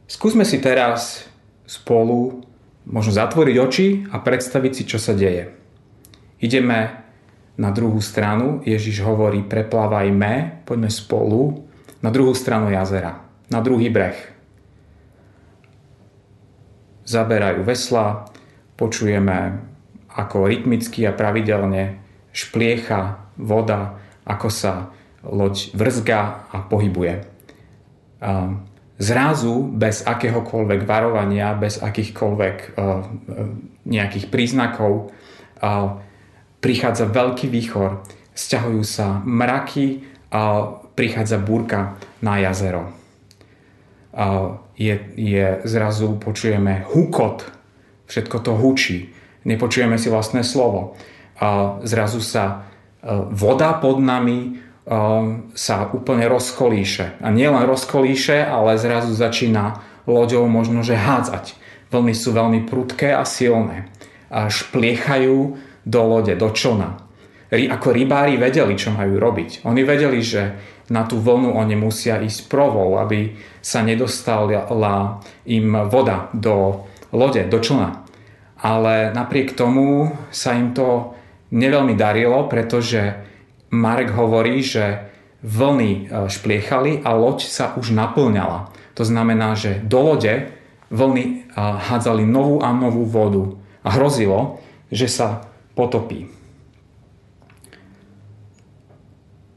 Skúsme 0.09 0.47
si 0.47 0.63
teraz 0.63 1.29
spolu 1.69 2.47
možno 2.89 3.13
zatvoriť 3.13 3.57
oči 3.61 3.87
a 4.09 4.17
predstaviť 4.23 4.73
si, 4.73 4.83
čo 4.89 4.97
sa 4.97 5.13
deje. 5.13 5.53
Ideme 6.41 7.05
na 7.59 7.75
druhú 7.75 7.99
stranu, 7.99 8.63
Ježiš 8.63 9.03
hovorí, 9.05 9.45
preplávajme, 9.45 10.65
poďme 10.65 10.89
spolu 10.89 11.68
na 11.99 12.11
druhú 12.15 12.35
stranu 12.35 12.71
jazera, 12.71 13.23
na 13.51 13.59
druhý 13.63 13.91
breh. 13.91 14.17
Zaberajú 17.09 17.65
vesla, 17.65 18.29
počujeme, 18.77 19.65
ako 20.13 20.51
rytmicky 20.51 21.09
a 21.09 21.17
pravidelne 21.17 22.03
špliecha 22.35 23.33
voda, 23.41 23.99
ako 24.29 24.49
sa 24.53 24.93
loď 25.25 25.73
vrzga 25.75 26.47
a 26.53 26.59
pohybuje. 26.63 27.25
Zrazu, 28.99 29.55
bez 29.79 30.03
akéhokoľvek 30.03 30.81
varovania, 30.83 31.55
bez 31.55 31.79
akýchkoľvek 31.79 32.79
nejakých 33.87 34.27
príznakov, 34.27 35.15
prichádza 36.59 37.07
veľký 37.07 37.47
výchor, 37.47 38.03
sťahujú 38.35 38.83
sa 38.83 39.23
mraky, 39.23 40.03
prichádza 40.99 41.39
búrka 41.39 41.95
na 42.19 42.43
jazero. 42.43 42.91
Je, 44.75 44.95
je 45.15 45.47
zrazu, 45.63 46.19
počujeme 46.19 46.83
hukot, 46.91 47.47
všetko 48.11 48.37
to 48.43 48.53
hučí, 48.59 49.15
nepočujeme 49.47 49.95
si 49.95 50.11
vlastné 50.11 50.43
slovo. 50.43 50.99
Zrazu 51.87 52.19
sa 52.19 52.45
e, 52.51 52.55
voda 53.31 53.79
pod 53.79 54.03
nami 54.03 54.39
e, 54.43 54.51
sa 55.55 55.77
úplne 55.95 56.27
rozkolíše. 56.27 57.23
A 57.23 57.31
nielen 57.31 57.63
rozkolíše, 57.63 58.43
ale 58.43 58.75
zrazu 58.75 59.15
začína 59.15 59.79
loďou 60.03 60.51
možno, 60.51 60.83
že 60.83 60.99
hádzať. 60.99 61.55
Vlny 61.95 62.15
sú 62.19 62.35
veľmi 62.35 62.67
prudké 62.67 63.15
a 63.15 63.23
silné. 63.23 63.87
A 64.35 64.51
špliechajú 64.51 65.55
do 65.87 66.01
lode, 66.03 66.35
do 66.35 66.51
čona. 66.51 67.07
Ako 67.55 67.95
rybári 67.95 68.35
vedeli, 68.35 68.75
čo 68.75 68.91
majú 68.91 69.15
robiť. 69.15 69.63
Oni 69.63 69.87
vedeli, 69.87 70.19
že 70.19 70.59
na 70.89 71.05
tú 71.05 71.21
vlnu 71.21 71.53
oni 71.53 71.77
musia 71.77 72.21
ísť 72.21 72.49
provou, 72.49 72.97
aby 72.97 73.37
sa 73.61 73.85
nedostala 73.85 75.21
im 75.45 75.69
voda 75.89 76.33
do 76.33 76.89
lode, 77.13 77.45
do 77.49 77.59
člna. 77.61 78.05
Ale 78.59 79.15
napriek 79.15 79.55
tomu 79.55 80.13
sa 80.33 80.57
im 80.57 80.75
to 80.75 81.15
neveľmi 81.55 81.95
darilo, 81.95 82.49
pretože 82.51 83.15
Marek 83.71 84.17
hovorí, 84.17 84.65
že 84.65 85.09
vlny 85.45 85.91
e, 85.93 86.27
špliechali 86.27 87.05
a 87.05 87.15
loď 87.15 87.47
sa 87.47 87.77
už 87.79 87.95
naplňala. 87.95 88.73
To 88.99 89.07
znamená, 89.07 89.55
že 89.55 89.79
do 89.79 90.03
lode 90.03 90.51
vlny 90.91 91.25
e, 91.25 91.35
hádzali 91.55 92.27
novú 92.27 92.59
a 92.65 92.75
novú 92.75 93.07
vodu 93.07 93.55
a 93.87 93.95
hrozilo, 93.95 94.59
že 94.91 95.07
sa 95.07 95.47
potopí. 95.79 96.38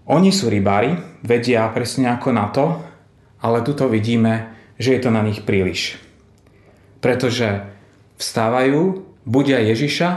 Oni 0.10 0.34
sú 0.34 0.50
rybári, 0.50 0.98
vedia 1.22 1.70
presne 1.70 2.10
ako 2.10 2.30
na 2.34 2.50
to, 2.50 2.82
ale 3.42 3.62
tuto 3.62 3.86
vidíme, 3.86 4.54
že 4.82 4.98
je 4.98 5.02
to 5.02 5.14
na 5.14 5.22
nich 5.22 5.46
príliš. 5.46 6.02
Pretože 7.02 7.70
vstávajú, 8.18 9.06
budia 9.26 9.62
Ježiša 9.62 10.10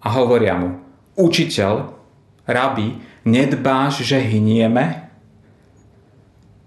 a 0.00 0.08
hovoria 0.16 0.56
mu, 0.56 0.80
učiteľ, 1.16 1.92
rabi, 2.48 2.96
nedbáš, 3.24 4.04
že 4.04 4.20
hynieme? 4.20 5.08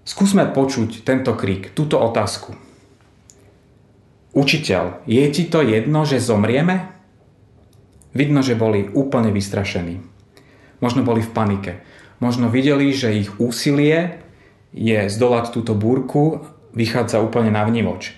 Skúsme 0.06 0.50
počuť 0.50 1.06
tento 1.06 1.34
krik, 1.38 1.74
túto 1.78 2.02
otázku. 2.02 2.54
Učiteľ, 4.34 5.06
je 5.10 5.26
ti 5.34 5.50
to 5.50 5.66
jedno, 5.66 6.06
že 6.06 6.22
zomrieme? 6.22 6.94
Vidno, 8.14 8.42
že 8.42 8.58
boli 8.58 8.90
úplne 8.90 9.30
vystrašení. 9.30 10.02
Možno 10.82 11.06
boli 11.06 11.22
v 11.22 11.34
panike. 11.34 11.72
Možno 12.20 12.52
videli, 12.52 12.92
že 12.92 13.16
ich 13.16 13.32
úsilie 13.40 14.20
je 14.76 15.08
zdolať 15.08 15.56
túto 15.56 15.74
búrku, 15.74 16.44
vychádza 16.76 17.24
úplne 17.24 17.50
na 17.56 17.64
vnívoč. 17.64 18.14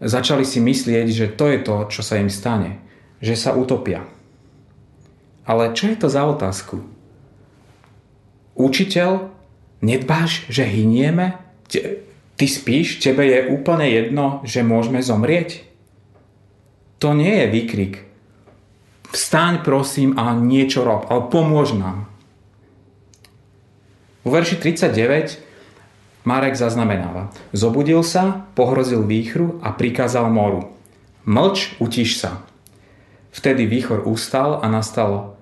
Začali 0.00 0.44
si 0.44 0.60
myslieť, 0.60 1.06
že 1.08 1.26
to 1.32 1.48
je 1.48 1.58
to, 1.60 1.76
čo 1.88 2.00
sa 2.04 2.20
im 2.20 2.28
stane. 2.28 2.80
Že 3.20 3.34
sa 3.36 3.50
utopia. 3.56 4.04
Ale 5.46 5.72
čo 5.72 5.88
je 5.88 5.96
to 5.96 6.08
za 6.10 6.26
otázku? 6.26 6.84
Učiteľ, 8.56 9.30
nedbáš, 9.84 10.48
že 10.48 10.64
hynieme? 10.64 11.36
Ty 12.36 12.46
spíš? 12.48 13.00
Tebe 13.00 13.24
je 13.24 13.48
úplne 13.52 13.88
jedno, 13.88 14.44
že 14.44 14.66
môžeme 14.66 15.00
zomrieť? 15.00 15.64
To 17.00 17.12
nie 17.12 17.32
je 17.44 17.46
výkrik. 17.52 17.94
Vstaň 19.12 19.64
prosím 19.64 20.16
a 20.16 20.32
niečo 20.36 20.84
rob, 20.84 21.08
ale 21.08 21.28
pomôž 21.28 21.76
nám. 21.76 22.08
Vo 24.26 24.34
verši 24.34 24.58
39 24.58 25.38
Marek 26.26 26.58
zaznamenáva. 26.58 27.30
Zobudil 27.54 28.02
sa, 28.02 28.50
pohrozil 28.58 29.06
výchru 29.06 29.62
a 29.62 29.70
prikázal 29.70 30.26
moru. 30.26 30.74
Mlč, 31.22 31.78
utiš 31.78 32.18
sa. 32.18 32.42
Vtedy 33.30 33.70
výchor 33.70 34.02
ustal 34.02 34.58
a 34.58 34.66
nastalo 34.66 35.38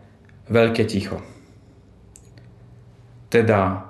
veľké 0.52 0.84
ticho. 0.84 1.24
Teda 3.32 3.88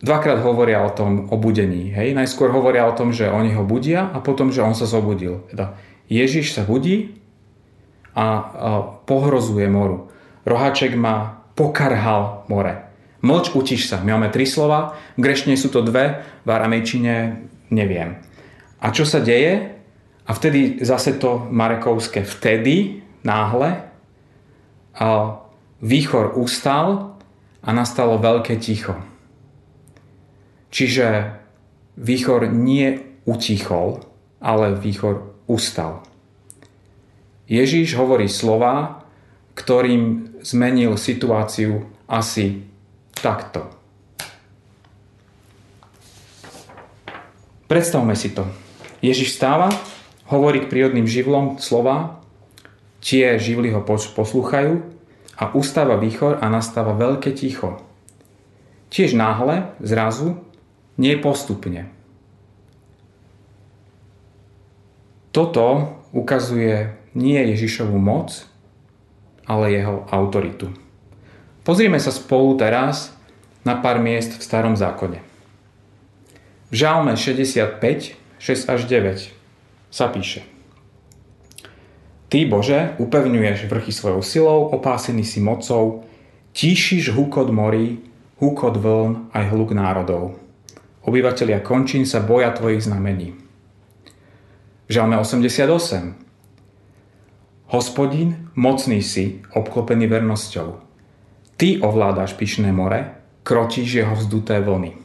dvakrát 0.00 0.40
hovoria 0.40 0.80
o 0.80 0.88
tom 0.88 1.28
obudení. 1.28 1.92
Hej? 1.92 2.16
Najskôr 2.16 2.48
hovoria 2.56 2.88
o 2.88 2.96
tom, 2.96 3.12
že 3.12 3.28
oni 3.28 3.52
ho 3.52 3.68
budia 3.68 4.08
a 4.08 4.24
potom, 4.24 4.48
že 4.48 4.64
on 4.64 4.72
sa 4.72 4.88
zobudil. 4.88 5.44
Teda 5.52 5.76
Ježiš 6.08 6.56
sa 6.56 6.64
budí 6.64 7.20
a, 8.16 8.24
a 8.24 8.28
pohrozuje 9.04 9.68
moru. 9.68 10.08
Roháček 10.48 10.96
ma 10.96 11.44
pokarhal 11.52 12.48
more. 12.48 12.93
Mlč, 13.24 13.56
utiš 13.56 13.88
sa. 13.88 14.04
My 14.04 14.20
máme 14.20 14.28
tri 14.28 14.44
slova, 14.44 15.00
v 15.16 15.24
grešne 15.24 15.56
sú 15.56 15.72
to 15.72 15.80
dve, 15.80 16.20
v 16.44 16.48
aramejčine 16.48 17.40
neviem. 17.72 18.20
A 18.84 18.92
čo 18.92 19.08
sa 19.08 19.24
deje? 19.24 19.80
A 20.28 20.30
vtedy 20.36 20.84
zase 20.84 21.16
to 21.16 21.48
Marekovské 21.48 22.20
vtedy, 22.20 23.00
náhle, 23.24 23.88
a 24.94 25.40
výchor 25.80 26.36
ustal 26.38 27.18
a 27.64 27.68
nastalo 27.72 28.20
veľké 28.20 28.60
ticho. 28.60 28.94
Čiže 30.70 31.34
výchor 31.98 32.50
nie 32.52 33.00
utichol, 33.24 34.04
ale 34.38 34.76
výchor 34.76 35.34
ustal. 35.48 36.04
Ježíš 37.48 37.96
hovorí 37.96 38.28
slova, 38.28 39.04
ktorým 39.54 40.36
zmenil 40.42 40.96
situáciu 40.98 41.86
asi 42.08 42.64
takto. 43.18 43.70
Predstavme 47.64 48.12
si 48.14 48.30
to. 48.30 48.44
Ježiš 49.00 49.36
stáva, 49.36 49.72
hovorí 50.28 50.64
k 50.64 50.70
prírodným 50.70 51.08
živlom 51.08 51.56
slova, 51.60 52.20
tie 53.00 53.36
živly 53.40 53.72
ho 53.72 53.84
poslúchajú 53.86 54.84
a 55.36 55.44
ustáva 55.56 55.96
výchor 55.96 56.40
a 56.40 56.46
nastáva 56.52 56.96
veľké 56.96 57.32
ticho. 57.32 57.80
Tiež 58.92 59.16
náhle, 59.18 59.74
zrazu, 59.82 60.38
nie 60.94 61.18
postupne. 61.18 61.90
Toto 65.34 65.98
ukazuje 66.14 66.94
nie 67.18 67.42
Ježišovú 67.42 67.98
moc, 67.98 68.46
ale 69.50 69.74
jeho 69.74 70.06
autoritu. 70.14 70.70
Pozrime 71.64 71.96
sa 71.96 72.12
spolu 72.12 72.60
teraz 72.60 73.16
na 73.64 73.80
pár 73.80 73.96
miest 73.96 74.36
v 74.36 74.44
starom 74.44 74.76
zákone. 74.76 75.24
V 76.68 76.74
Žalme 76.76 77.16
65, 77.16 77.80
6 78.36 78.68
až 78.68 78.80
9 78.84 79.32
sa 79.88 80.12
píše 80.12 80.44
Ty, 82.28 82.44
Bože, 82.52 82.92
upevňuješ 83.00 83.64
vrchy 83.72 83.96
svojou 83.96 84.20
silou, 84.20 84.68
opásený 84.76 85.24
si 85.24 85.40
mocou, 85.40 86.04
tíšiš 86.52 87.16
húkot 87.16 87.48
morí, 87.48 88.04
húkot 88.44 88.76
vln 88.76 89.32
aj 89.32 89.44
hluk 89.48 89.72
národov. 89.72 90.36
Obyvatelia 91.00 91.64
končín 91.64 92.04
sa 92.04 92.20
boja 92.20 92.52
tvojich 92.52 92.84
znamení. 92.84 93.40
V 94.84 94.90
Žalme 94.92 95.16
88 95.16 96.20
Hospodin, 97.72 98.52
mocný 98.52 99.00
si, 99.00 99.40
obklopený 99.56 100.04
vernosťou. 100.12 100.84
Ty 101.54 101.78
ovládaš 101.86 102.34
pyšné 102.34 102.74
more, 102.74 103.14
kročíš 103.46 104.02
jeho 104.02 104.14
vzduté 104.18 104.58
vlny. 104.58 104.98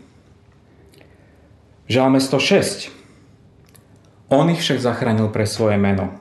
Žalme 1.86 2.18
106. 2.18 2.90
On 4.30 4.46
ich 4.50 4.62
však 4.62 4.82
zachránil 4.82 5.30
pre 5.34 5.46
svoje 5.50 5.78
meno, 5.82 6.14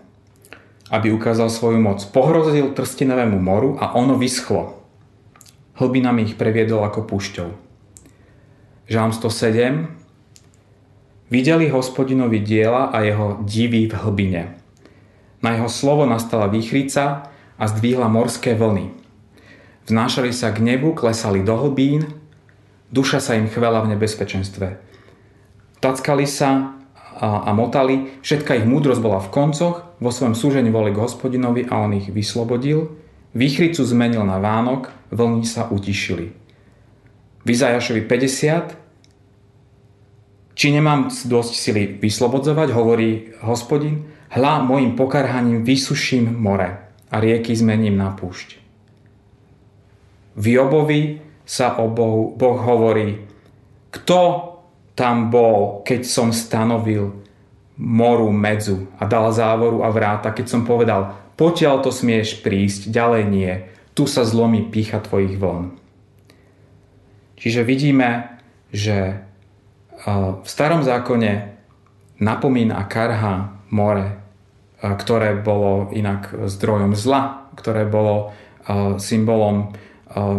aby 0.89 1.13
ukázal 1.13 1.53
svoju 1.53 1.81
moc. 1.81 2.05
Pohrozil 2.09 2.73
trstinovému 2.73 3.37
moru 3.37 3.77
a 3.81 3.93
ono 3.97 4.17
vyschlo. 4.17 4.81
Hlbinami 5.77 6.25
ich 6.25 6.41
previedol 6.41 6.85
ako 6.85 7.05
púšťou. 7.05 7.49
Žalm 8.89 9.13
107. 9.13 9.89
Videli 11.29 11.69
hospodinovi 11.69 12.41
diela 12.41 12.89
a 12.89 13.05
jeho 13.05 13.45
divy 13.45 13.93
v 13.93 13.95
hlbine. 13.97 14.43
Na 15.45 15.53
jeho 15.53 15.69
slovo 15.69 16.09
nastala 16.09 16.49
výchrica 16.49 17.29
a 17.61 17.65
zdvihla 17.69 18.09
morské 18.09 18.57
vlny. 18.57 19.08
Vnášali 19.89 20.33
sa 20.37 20.53
k 20.53 20.61
nebu, 20.61 20.93
klesali 20.93 21.41
do 21.41 21.57
hlbín, 21.57 22.13
duša 22.93 23.25
sa 23.25 23.37
im 23.37 23.49
chvela 23.49 23.81
v 23.85 23.97
nebezpečenstve. 23.97 24.77
Tackali 25.81 26.29
sa 26.29 26.77
a, 27.19 27.49
a 27.49 27.51
motali, 27.57 28.21
všetka 28.21 28.61
ich 28.61 28.69
múdrosť 28.69 29.01
bola 29.01 29.19
v 29.25 29.33
koncoch, 29.33 29.77
vo 29.99 30.11
svojom 30.13 30.37
súžení 30.37 30.71
voli 30.71 30.93
k 30.95 31.03
hospodinovi 31.03 31.67
a 31.67 31.83
on 31.83 31.97
ich 31.97 32.13
vyslobodil, 32.13 32.95
výchricu 33.35 33.83
zmenil 33.83 34.23
na 34.23 34.39
Vánok, 34.39 34.93
vlny 35.11 35.43
sa 35.49 35.67
utišili. 35.73 36.27
V 37.43 37.49
Izajašovi 37.49 38.05
50 38.05 38.89
či 40.59 40.75
nemám 40.75 41.09
dosť 41.09 41.53
sily 41.55 41.83
vyslobodzovať, 42.03 42.69
hovorí 42.75 43.31
hospodin, 43.47 44.19
Hľa, 44.29 44.61
mojim 44.61 44.93
pokarhaním 44.93 45.65
vysuším 45.65 46.37
more 46.37 46.93
a 47.09 47.17
rieky 47.17 47.57
zmením 47.57 47.97
na 47.97 48.13
púšť. 48.13 48.68
V 50.39 50.45
Jobovi 50.55 51.19
sa 51.43 51.75
o 51.83 51.91
Bohu, 51.91 52.31
Boh 52.39 52.59
hovorí, 52.63 53.27
kto 53.91 54.21
tam 54.95 55.35
bol, 55.35 55.83
keď 55.83 56.07
som 56.07 56.31
stanovil 56.31 57.11
moru 57.79 58.31
medzu 58.31 58.87
a 58.99 59.07
dal 59.07 59.31
závoru 59.35 59.83
a 59.83 59.91
vráta, 59.91 60.31
keď 60.31 60.47
som 60.47 60.63
povedal, 60.63 61.15
potiaľ 61.35 61.83
to 61.83 61.91
smieš 61.91 62.43
prísť, 62.43 62.91
ďalej 62.91 63.23
nie, 63.27 63.53
tu 63.95 64.07
sa 64.07 64.23
zlomí 64.23 64.71
pícha 64.71 65.03
tvojich 65.03 65.39
vln. 65.39 65.75
Čiže 67.39 67.63
vidíme, 67.63 68.39
že 68.75 69.23
v 70.07 70.47
starom 70.47 70.83
zákone 70.83 71.59
napomína 72.19 72.83
karha 72.91 73.63
more, 73.71 74.19
ktoré 74.79 75.39
bolo 75.39 75.91
inak 75.95 76.51
zdrojom 76.51 76.95
zla, 76.99 77.51
ktoré 77.55 77.87
bolo 77.87 78.35
symbolom 78.99 79.75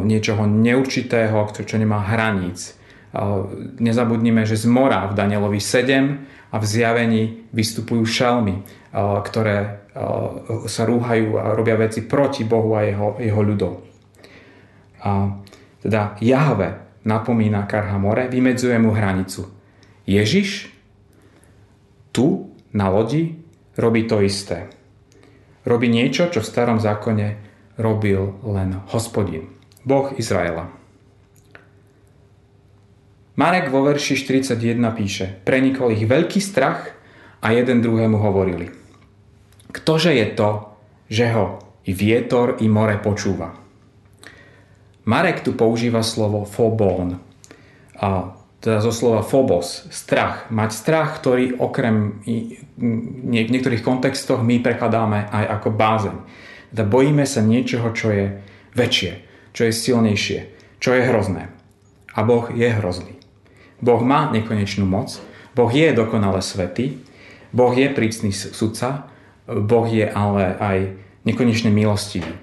niečoho 0.04 0.44
neurčitého, 0.50 1.46
čo 1.54 1.76
nemá 1.78 2.04
hraníc. 2.10 2.76
Nezabudnime, 3.80 4.46
že 4.46 4.60
z 4.60 4.70
mora 4.70 5.10
v 5.10 5.18
Danielovi 5.18 5.58
7 5.58 6.54
a 6.54 6.56
v 6.58 6.66
zjavení 6.66 7.24
vystupujú 7.54 8.04
šelmy, 8.06 8.62
ktoré 8.96 9.90
sa 10.70 10.84
rúhajú 10.86 11.42
a 11.42 11.54
robia 11.58 11.76
veci 11.76 12.06
proti 12.06 12.46
Bohu 12.46 12.78
a 12.78 12.86
jeho, 12.86 13.18
jeho 13.18 13.42
ľudom. 13.42 13.74
A 15.04 15.10
teda 15.82 16.16
Jahve 16.22 17.02
napomína 17.08 17.66
Karha 17.66 17.98
more, 17.98 18.30
vymedzuje 18.30 18.78
mu 18.78 18.94
hranicu. 18.94 19.48
Ježiš 20.06 20.70
tu 22.14 22.54
na 22.74 22.90
lodi 22.90 23.42
robí 23.78 24.06
to 24.06 24.22
isté. 24.22 24.70
Robí 25.66 25.88
niečo, 25.90 26.30
čo 26.30 26.42
v 26.42 26.50
starom 26.50 26.80
zákone 26.82 27.28
robil 27.80 28.42
len 28.44 28.82
hospodin, 28.92 29.48
Boh 29.90 30.14
Izraela. 30.14 30.70
Marek 33.34 33.74
vo 33.74 33.82
verši 33.82 34.14
41 34.20 34.78
píše, 34.94 35.26
prenikol 35.42 35.98
ich 35.98 36.06
veľký 36.06 36.38
strach 36.38 36.94
a 37.42 37.56
jeden 37.56 37.82
druhému 37.82 38.22
hovorili. 38.22 38.70
Ktože 39.74 40.14
je 40.14 40.28
to, 40.38 40.78
že 41.10 41.34
ho 41.34 41.58
i 41.90 41.96
vietor, 41.96 42.62
i 42.62 42.70
more 42.70 43.02
počúva? 43.02 43.56
Marek 45.10 45.42
tu 45.42 45.58
používa 45.58 46.06
slovo. 46.06 46.46
A 47.98 48.08
teda 48.60 48.84
zo 48.84 48.92
slova 48.92 49.24
phobos, 49.24 49.88
strach. 49.88 50.52
Mať 50.52 50.70
strach, 50.76 51.24
ktorý 51.24 51.58
okrem 51.64 52.20
v 52.76 53.34
niektorých 53.34 53.82
kontextoch 53.82 54.44
my 54.44 54.60
prekladáme 54.60 55.32
aj 55.32 55.46
ako 55.58 55.70
bázeň. 55.72 56.18
Teda 56.76 56.84
bojíme 56.84 57.24
sa 57.24 57.40
niečoho, 57.40 57.88
čo 57.96 58.12
je 58.12 58.26
väčšie, 58.76 59.29
čo 59.60 59.68
je 59.68 59.76
silnejšie, 59.76 60.40
čo 60.80 60.96
je 60.96 61.04
hrozné. 61.04 61.52
A 62.16 62.24
Boh 62.24 62.48
je 62.48 62.64
hrozný. 62.64 63.20
Boh 63.84 64.00
má 64.00 64.32
nekonečnú 64.32 64.88
moc, 64.88 65.20
Boh 65.52 65.68
je 65.68 65.92
dokonale 65.92 66.40
svetý, 66.40 66.96
Boh 67.52 67.76
je 67.76 67.92
prícný 67.92 68.32
sudca, 68.32 69.12
Boh 69.52 69.84
je 69.84 70.08
ale 70.08 70.56
aj 70.56 70.78
nekonečne 71.28 71.76
milostivý. 71.76 72.40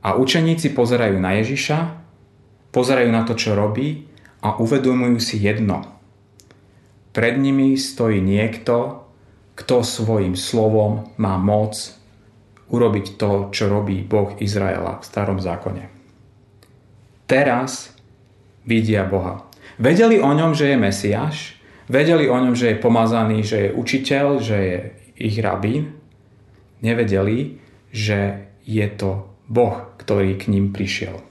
A 0.00 0.16
učeníci 0.16 0.72
pozerajú 0.72 1.20
na 1.20 1.36
Ježiša, 1.44 2.00
pozerajú 2.72 3.12
na 3.12 3.28
to, 3.28 3.36
čo 3.36 3.52
robí 3.52 4.08
a 4.40 4.56
uvedomujú 4.56 5.20
si 5.20 5.36
jedno. 5.44 5.84
Pred 7.12 7.36
nimi 7.36 7.76
stojí 7.76 8.16
niekto, 8.16 9.04
kto 9.60 9.84
svojim 9.84 10.40
slovom 10.40 11.12
má 11.20 11.36
moc 11.36 11.76
urobiť 12.72 13.20
to, 13.20 13.52
čo 13.52 13.68
robí 13.68 14.00
Boh 14.00 14.32
Izraela 14.40 15.04
v 15.04 15.04
starom 15.04 15.36
zákone. 15.36 15.99
Teraz 17.30 17.94
vidia 18.66 19.06
Boha. 19.06 19.46
Vedeli 19.78 20.18
o 20.18 20.34
ňom, 20.34 20.50
že 20.50 20.74
je 20.74 20.82
Mesiáš, 20.82 21.54
vedeli 21.86 22.26
o 22.26 22.34
ňom, 22.34 22.58
že 22.58 22.74
je 22.74 22.82
pomazaný, 22.82 23.46
že 23.46 23.70
je 23.70 23.70
učiteľ, 23.70 24.26
že 24.42 24.56
je 24.58 24.78
ich 25.14 25.38
rabín. 25.38 25.94
Nevedeli, 26.82 27.62
že 27.94 28.50
je 28.66 28.82
to 28.98 29.30
Boh, 29.46 29.94
ktorý 30.02 30.42
k 30.42 30.50
ním 30.50 30.74
prišiel. 30.74 31.22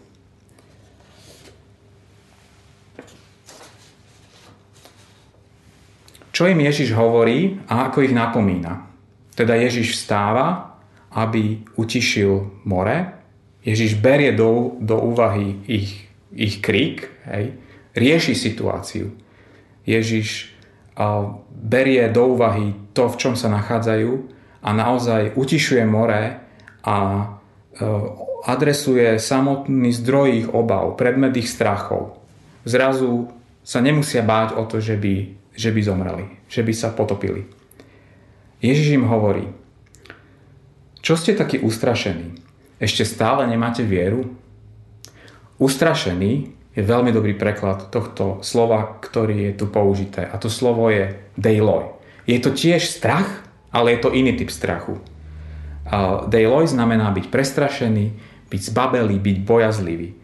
Čo 6.32 6.48
im 6.48 6.64
Ježiš 6.64 6.96
hovorí 6.96 7.60
a 7.68 7.92
ako 7.92 8.08
ich 8.08 8.16
napomína? 8.16 8.88
Teda 9.36 9.60
Ježiš 9.60 10.00
vstáva, 10.00 10.80
aby 11.12 11.60
utišil 11.76 12.64
more. 12.64 13.19
Ježiš 13.64 14.00
berie 14.00 14.32
do, 14.32 14.80
do 14.80 14.96
úvahy 15.00 15.60
ich, 15.68 16.08
ich 16.32 16.64
krík, 16.64 17.12
hej, 17.28 17.56
rieši 17.96 18.34
situáciu. 18.36 19.12
Ježiš 19.84 20.56
a, 20.96 21.38
berie 21.52 22.08
do 22.12 22.36
úvahy 22.36 22.76
to, 22.96 23.12
v 23.12 23.20
čom 23.20 23.34
sa 23.36 23.52
nachádzajú 23.52 24.12
a 24.64 24.70
naozaj 24.72 25.36
utišuje 25.36 25.84
more 25.84 26.40
a 26.84 26.98
e, 27.00 27.24
adresuje 28.48 29.20
samotný 29.20 29.92
zdroj 29.92 30.28
ich 30.32 30.48
obav, 30.52 30.96
predmet 30.96 31.36
ich 31.36 31.52
strachov. 31.52 32.20
Zrazu 32.64 33.32
sa 33.64 33.84
nemusia 33.84 34.24
báť 34.24 34.56
o 34.56 34.64
to, 34.68 34.80
že 34.80 34.96
by 34.96 35.40
že 35.60 35.76
by 35.76 35.82
zomreli, 35.84 36.26
že 36.48 36.64
by 36.64 36.72
sa 36.72 36.96
potopili. 36.96 37.44
Ježiš 38.64 38.96
im 38.96 39.12
hovorí, 39.12 39.52
čo 41.04 41.20
ste 41.20 41.36
takí 41.36 41.60
ustrašení? 41.60 42.40
Ešte 42.80 43.04
stále 43.04 43.44
nemáte 43.44 43.84
vieru? 43.84 44.32
Ustrašený 45.60 46.56
je 46.72 46.84
veľmi 46.88 47.12
dobrý 47.12 47.36
preklad 47.36 47.92
tohto 47.92 48.40
slova, 48.40 49.04
ktorý 49.04 49.52
je 49.52 49.54
tu 49.60 49.66
použité. 49.68 50.24
A 50.24 50.40
to 50.40 50.48
slovo 50.48 50.88
je 50.88 51.20
dejloj. 51.36 51.92
Je 52.24 52.40
to 52.40 52.56
tiež 52.56 52.88
strach, 52.88 53.44
ale 53.68 53.94
je 53.94 54.00
to 54.00 54.16
iný 54.16 54.40
typ 54.40 54.48
strachu. 54.48 54.96
Dejloj 56.32 56.72
znamená 56.72 57.12
byť 57.12 57.28
prestrašený, 57.28 58.06
byť 58.48 58.62
zbabelý, 58.72 59.20
byť 59.20 59.38
bojazlivý. 59.44 60.16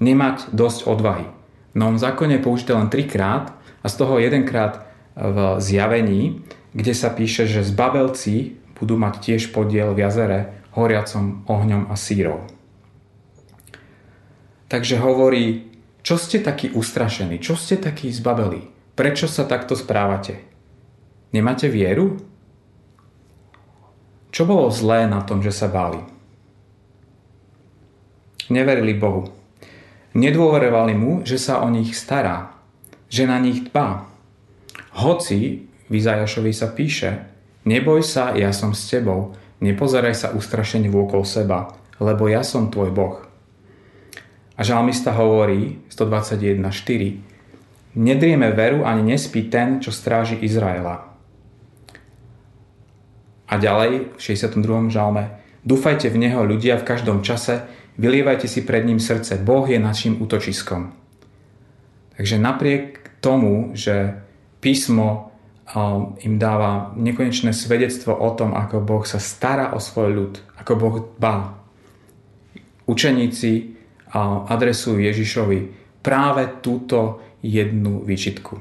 Nemať 0.00 0.54
dosť 0.56 0.88
odvahy. 0.88 1.28
V 1.74 1.76
Novom 1.76 2.00
zákone 2.00 2.40
je 2.40 2.46
použité 2.46 2.72
len 2.72 2.88
trikrát 2.88 3.52
a 3.84 3.86
z 3.92 3.94
toho 4.00 4.16
jedenkrát 4.16 4.88
v 5.18 5.60
zjavení, 5.60 6.40
kde 6.72 6.94
sa 6.94 7.12
píše, 7.12 7.44
že 7.44 7.66
zbabelci 7.66 8.56
budú 8.78 8.94
mať 8.94 9.18
tiež 9.18 9.50
podiel 9.50 9.92
v 9.92 10.06
jazere 10.06 10.57
horiacom 10.76 11.44
ohňom 11.48 11.88
a 11.88 11.94
sírov. 11.96 12.44
Takže 14.68 15.00
hovorí, 15.00 15.72
čo 16.04 16.20
ste 16.20 16.44
takí 16.44 16.72
ustrašení, 16.72 17.40
čo 17.40 17.56
ste 17.56 17.80
takí 17.80 18.12
zbabeli, 18.12 18.68
prečo 18.92 19.24
sa 19.24 19.48
takto 19.48 19.72
správate? 19.72 20.44
Nemáte 21.32 21.68
vieru? 21.72 22.20
Čo 24.28 24.44
bolo 24.44 24.68
zlé 24.68 25.08
na 25.08 25.24
tom, 25.24 25.40
že 25.40 25.52
sa 25.52 25.72
báli? 25.72 26.00
Neverili 28.48 28.96
Bohu. 28.96 29.28
Nedôverovali 30.16 30.96
mu, 30.96 31.20
že 31.24 31.36
sa 31.36 31.60
o 31.64 31.68
nich 31.68 31.92
stará, 31.92 32.56
že 33.12 33.28
na 33.28 33.36
nich 33.40 33.68
dbá. 33.68 34.08
Hoci 35.00 35.68
v 35.88 35.96
sa 36.52 36.68
píše, 36.72 37.24
neboj 37.64 38.04
sa, 38.04 38.36
ja 38.36 38.52
som 38.52 38.76
s 38.76 38.88
tebou, 38.88 39.32
nepozeraj 39.60 40.14
sa 40.14 40.28
ustrašene 40.34 40.88
vôkol 40.90 41.24
seba, 41.26 41.74
lebo 41.98 42.28
ja 42.30 42.42
som 42.46 42.70
tvoj 42.70 42.90
Boh. 42.94 43.16
A 44.58 44.62
žalmista 44.66 45.12
hovorí 45.14 45.78
121.4 45.90 47.22
Nedrieme 47.98 48.54
veru 48.54 48.86
ani 48.86 49.02
nespí 49.14 49.50
ten, 49.50 49.82
čo 49.82 49.90
stráži 49.90 50.38
Izraela. 50.38 51.10
A 53.48 53.56
ďalej 53.56 54.14
v 54.14 54.20
62. 54.20 54.92
žalme 54.92 55.38
Dúfajte 55.68 56.08
v 56.08 56.16
Neho 56.16 56.46
ľudia 56.46 56.78
v 56.78 56.86
každom 56.86 57.20
čase, 57.20 57.66
vylievajte 57.98 58.46
si 58.46 58.62
pred 58.62 58.86
ním 58.86 59.02
srdce. 59.02 59.42
Boh 59.42 59.66
je 59.66 59.76
našim 59.76 60.22
útočiskom. 60.22 60.94
Takže 62.16 62.38
napriek 62.38 63.20
tomu, 63.20 63.74
že 63.74 64.22
písmo 64.62 65.34
im 66.24 66.40
dáva 66.40 66.96
nekonečné 66.96 67.52
svedectvo 67.52 68.16
o 68.16 68.32
tom, 68.32 68.56
ako 68.56 68.80
Boh 68.80 69.04
sa 69.04 69.20
stará 69.20 69.76
o 69.76 69.82
svoj 69.82 70.08
ľud, 70.16 70.34
ako 70.56 70.72
Boh 70.80 70.96
dbá. 71.20 71.60
Učeníci 72.88 73.76
adresujú 74.48 74.96
Ježišovi 74.96 75.58
práve 76.00 76.48
túto 76.64 77.20
jednu 77.44 78.00
výčitku. 78.00 78.56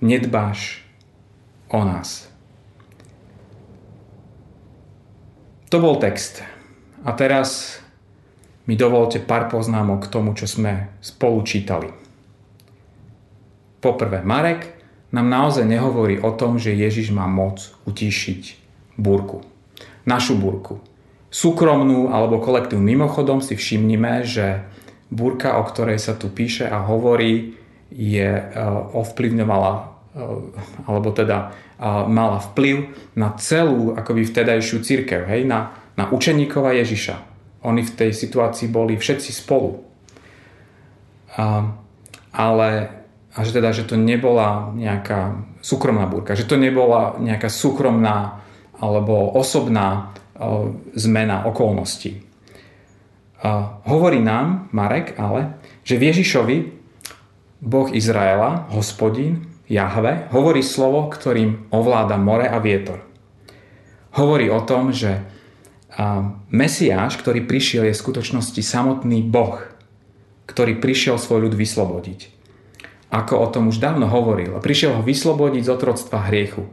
Nedbáš 0.00 0.82
o 1.68 1.84
nás. 1.84 2.32
To 5.68 5.76
bol 5.80 6.00
text. 6.00 6.40
A 7.04 7.12
teraz 7.12 7.80
mi 8.64 8.76
dovolte 8.76 9.20
pár 9.20 9.52
poznámok 9.52 10.08
k 10.08 10.12
tomu, 10.12 10.32
čo 10.32 10.48
sme 10.48 10.96
spolu 11.04 11.44
čítali. 11.44 11.92
Poprvé, 13.82 14.24
Marek 14.24 14.81
nám 15.12 15.28
naozaj 15.28 15.68
nehovorí 15.68 16.18
o 16.24 16.32
tom, 16.32 16.56
že 16.56 16.72
Ježiš 16.72 17.12
má 17.12 17.28
moc 17.28 17.70
utíšiť 17.84 18.42
búrku. 18.96 19.44
Našu 20.08 20.40
búrku. 20.40 20.80
Súkromnú 21.28 22.08
alebo 22.08 22.40
kolektívnu. 22.40 22.84
Mimochodom 22.84 23.44
si 23.44 23.56
všimnime, 23.56 24.24
že 24.24 24.64
búrka, 25.12 25.60
o 25.60 25.64
ktorej 25.68 26.00
sa 26.00 26.16
tu 26.16 26.32
píše 26.32 26.64
a 26.64 26.80
hovorí, 26.80 27.60
je 27.92 28.24
e, 28.24 28.44
ovplyvňovala 28.96 29.72
e, 29.76 29.82
alebo 30.88 31.08
teda 31.12 31.52
mala 32.06 32.38
vplyv 32.38 32.94
na 33.18 33.34
celú 33.42 33.90
akoby 33.98 34.22
vtedajšiu 34.22 34.86
církev, 34.86 35.26
hej, 35.26 35.42
na, 35.42 35.74
na 35.98 36.06
učeníkov 36.14 36.70
Ježiša. 36.70 37.16
Oni 37.66 37.82
v 37.82 37.90
tej 37.90 38.14
situácii 38.14 38.70
boli 38.70 38.94
všetci 38.94 39.30
spolu. 39.34 39.82
Ale 42.30 42.70
a 43.32 43.38
že 43.44 43.50
teda, 43.56 43.72
že 43.72 43.88
to 43.88 43.96
nebola 43.96 44.72
nejaká 44.76 45.40
súkromná 45.64 46.04
búrka, 46.04 46.36
že 46.36 46.44
to 46.44 46.60
nebola 46.60 47.16
nejaká 47.16 47.48
súkromná 47.48 48.44
alebo 48.76 49.32
osobná 49.32 50.12
uh, 50.36 50.68
zmena 50.92 51.48
okolností. 51.48 52.20
Uh, 53.42 53.80
hovorí 53.88 54.20
nám 54.20 54.68
Marek 54.76 55.16
ale, 55.16 55.58
že 55.82 55.96
v 55.96 56.12
Ježišovi 56.12 56.56
Boh 57.62 57.88
Izraela, 57.94 58.66
hospodín, 58.74 59.52
Jahve 59.70 60.28
hovorí 60.34 60.60
slovo, 60.60 61.06
ktorým 61.08 61.70
ovláda 61.70 62.18
more 62.18 62.50
a 62.50 62.58
vietor. 62.58 63.00
Hovorí 64.18 64.52
o 64.52 64.60
tom, 64.66 64.92
že 64.92 65.24
Mesiáš, 66.48 67.20
ktorý 67.20 67.44
prišiel, 67.44 67.88
je 67.88 67.96
v 67.96 68.02
skutočnosti 68.02 68.60
samotný 68.60 69.24
Boh, 69.24 69.60
ktorý 70.48 70.80
prišiel 70.80 71.20
svoj 71.20 71.48
ľud 71.48 71.54
vyslobodiť. 71.56 72.31
Ako 73.12 73.44
o 73.44 73.46
tom 73.52 73.68
už 73.68 73.76
dávno 73.76 74.08
hovoril. 74.08 74.56
Prišiel 74.56 74.96
ho 74.96 75.02
vyslobodiť 75.04 75.68
z 75.68 75.72
otroctva 75.76 76.32
hriechu. 76.32 76.64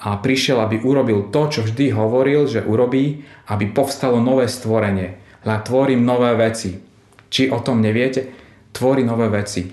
A 0.00 0.16
prišiel, 0.16 0.60
aby 0.64 0.80
urobil 0.80 1.28
to, 1.28 1.52
čo 1.52 1.60
vždy 1.64 1.92
hovoril, 1.92 2.48
že 2.48 2.64
urobí, 2.64 3.24
aby 3.52 3.64
povstalo 3.68 4.16
nové 4.16 4.48
stvorenie. 4.48 5.20
Hľa 5.44 5.56
tvorím 5.60 6.00
nové 6.00 6.32
veci. 6.32 6.80
Či 7.28 7.52
o 7.52 7.60
tom 7.60 7.84
neviete? 7.84 8.24
Tvorí 8.72 9.04
nové 9.04 9.28
veci. 9.28 9.68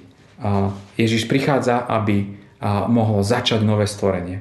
Ježiš 0.99 1.27
prichádza, 1.27 1.87
aby 1.87 2.43
a 2.63 2.87
mohlo 2.87 3.19
začať 3.19 3.59
nové 3.59 3.83
stvorenie. 3.83 4.39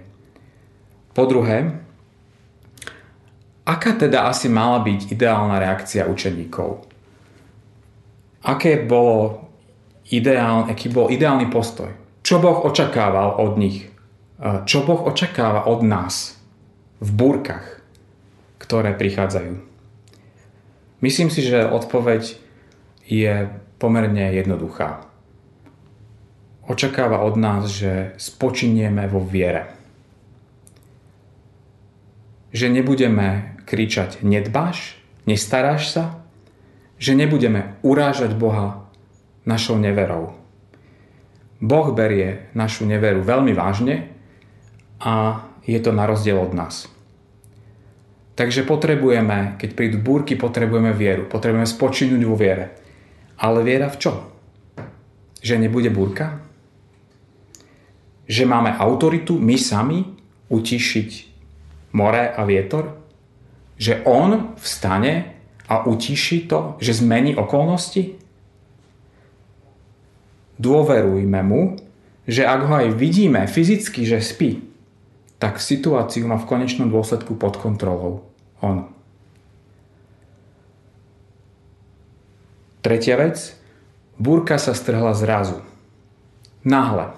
Po 1.11 1.27
druhé, 1.27 1.75
aká 3.67 3.99
teda 3.99 4.31
asi 4.31 4.47
mala 4.47 4.79
byť 4.79 5.11
ideálna 5.11 5.59
reakcia 5.59 6.07
učeníkov? 6.07 6.87
Aké 8.47 8.79
bolo 8.79 9.42
ideál, 10.11 10.67
aký 10.67 10.89
bol 10.91 11.13
ideálny 11.13 11.53
postoj? 11.53 11.93
Čo 12.23 12.43
Boh 12.43 12.65
očakával 12.67 13.39
od 13.39 13.59
nich? 13.59 13.87
Čo 14.43 14.83
Boh 14.83 15.07
očakáva 15.07 15.69
od 15.71 15.87
nás 15.87 16.35
v 16.99 17.11
búrkach, 17.15 17.83
ktoré 18.59 18.97
prichádzajú? 18.99 19.55
Myslím 21.03 21.31
si, 21.31 21.43
že 21.43 21.67
odpoveď 21.67 22.39
je 23.07 23.51
pomerne 23.79 24.35
jednoduchá 24.35 25.13
očakáva 26.67 27.23
od 27.27 27.35
nás, 27.37 27.71
že 27.71 28.15
spočinieme 28.19 29.05
vo 29.11 29.23
viere. 29.23 29.75
Že 32.53 32.81
nebudeme 32.81 33.59
kričať 33.69 34.23
nedbáš, 34.23 34.97
nestaráš 35.27 35.91
sa, 35.91 36.05
že 36.97 37.19
nebudeme 37.19 37.77
urážať 37.83 38.37
Boha 38.37 38.82
našou 39.47 39.79
neverou. 39.79 40.35
Boh 41.63 41.89
berie 41.95 42.51
našu 42.59 42.87
neveru 42.87 43.23
veľmi 43.23 43.55
vážne 43.55 44.11
a 44.99 45.47
je 45.63 45.79
to 45.79 45.95
na 45.95 46.07
rozdiel 46.07 46.43
od 46.43 46.53
nás. 46.55 46.91
Takže 48.35 48.67
potrebujeme, 48.67 49.61
keď 49.61 49.71
prídu 49.77 49.99
búrky, 50.03 50.35
potrebujeme 50.35 50.91
vieru. 50.97 51.29
Potrebujeme 51.29 51.69
spočinúť 51.69 52.23
vo 52.25 52.35
viere. 52.35 52.75
Ale 53.39 53.61
viera 53.63 53.93
v 53.93 54.01
čo? 54.01 54.13
Že 55.45 55.69
nebude 55.69 55.93
búrka? 55.93 56.43
že 58.33 58.49
máme 58.49 58.73
autoritu 58.73 59.39
my 59.39 59.61
sami 59.61 60.01
utišiť 60.49 61.11
more 61.93 62.33
a 62.33 62.43
vietor? 62.49 62.97
Že 63.77 64.09
on 64.09 64.57
vstane 64.57 65.13
a 65.69 65.85
utiší 65.85 66.49
to, 66.49 66.81
že 66.81 67.03
zmení 67.03 67.37
okolnosti? 67.37 68.22
Dôverujme 70.63 71.43
mu, 71.43 71.75
že 72.23 72.47
ak 72.47 72.71
ho 72.71 72.75
aj 72.87 72.95
vidíme 72.95 73.43
fyzicky, 73.51 74.07
že 74.07 74.23
spí, 74.23 74.63
tak 75.43 75.59
situáciu 75.59 76.31
má 76.31 76.39
v 76.39 76.47
konečnom 76.47 76.87
dôsledku 76.87 77.35
pod 77.35 77.59
kontrolou 77.59 78.31
on. 78.63 78.87
Tretia 82.79 83.19
vec. 83.19 83.59
Búrka 84.23 84.55
sa 84.55 84.71
strhla 84.71 85.19
zrazu. 85.19 85.59
Náhle 86.63 87.11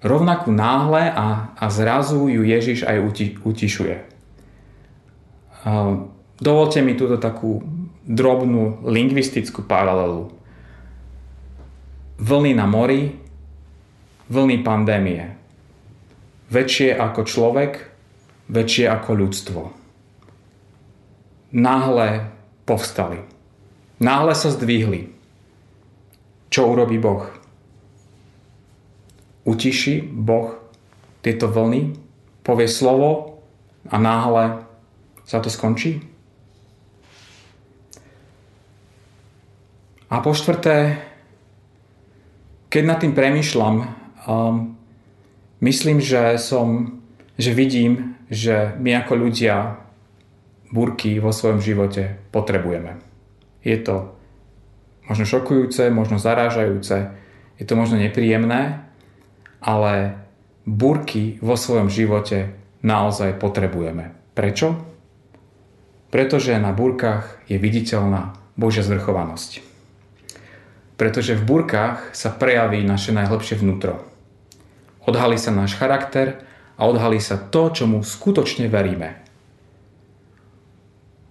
rovnakú 0.00 0.48
náhle 0.50 1.12
a, 1.12 1.52
a 1.56 1.64
zrazu 1.68 2.28
ju 2.28 2.42
Ježiš 2.44 2.88
aj 2.88 2.96
uti, 3.04 3.26
utišuje. 3.36 3.96
Dovolte 6.40 6.80
mi 6.80 6.96
túto 6.96 7.20
takú 7.20 7.60
drobnú 8.08 8.80
lingvistickú 8.88 9.60
paralelu. 9.68 10.32
Vlny 12.20 12.52
na 12.52 12.68
mori, 12.68 13.16
vlny 14.28 14.60
pandémie. 14.60 15.24
Väčšie 16.52 16.92
ako 16.92 17.24
človek, 17.24 17.72
väčšie 18.52 18.84
ako 18.92 19.10
ľudstvo. 19.16 19.62
Náhle 21.56 22.28
povstali. 22.68 23.24
Náhle 24.04 24.34
sa 24.36 24.52
zdvihli. 24.52 25.16
čo 26.50 26.66
urobí 26.66 26.98
Boh? 26.98 27.30
Utiší 29.46 30.02
Boh 30.04 30.60
tieto 31.22 31.46
vlny, 31.48 31.94
povie 32.42 32.68
slovo 32.68 33.40
a 33.88 33.96
náhle 33.96 34.66
sa 35.24 35.38
to 35.38 35.48
skončí? 35.48 36.02
A 40.10 40.18
po 40.18 40.34
štvrté, 40.34 41.09
keď 42.70 42.82
nad 42.86 42.98
tým 43.02 43.12
premyšľam, 43.18 43.76
um, 44.30 44.78
myslím, 45.58 45.98
že 45.98 46.38
som, 46.38 47.02
že 47.34 47.50
vidím, 47.50 48.14
že 48.30 48.78
my 48.78 49.02
ako 49.02 49.26
ľudia 49.26 49.82
burky 50.70 51.18
vo 51.18 51.34
svojom 51.34 51.58
živote 51.58 52.30
potrebujeme. 52.30 53.02
Je 53.66 53.74
to 53.82 54.14
možno 55.10 55.26
šokujúce, 55.26 55.90
možno 55.90 56.22
zarážajúce, 56.22 57.10
je 57.58 57.64
to 57.66 57.74
možno 57.74 57.98
nepríjemné, 57.98 58.86
ale 59.58 60.22
burky 60.62 61.42
vo 61.42 61.58
svojom 61.58 61.90
živote 61.90 62.54
naozaj 62.86 63.34
potrebujeme. 63.42 64.14
Prečo? 64.38 64.78
Pretože 66.14 66.54
na 66.62 66.70
burkách 66.70 67.50
je 67.50 67.58
viditeľná 67.58 68.38
Božia 68.54 68.86
zvrchovanosť 68.86 69.69
pretože 71.00 71.32
v 71.32 71.48
burkách 71.48 72.12
sa 72.12 72.28
prejaví 72.28 72.84
naše 72.84 73.16
najlepšie 73.16 73.56
vnútro. 73.56 74.04
Odhalí 75.08 75.40
sa 75.40 75.48
náš 75.48 75.80
charakter 75.80 76.44
a 76.76 76.84
odhalí 76.84 77.16
sa 77.16 77.40
to, 77.40 77.72
čomu 77.72 78.04
skutočne 78.04 78.68
veríme. 78.68 79.16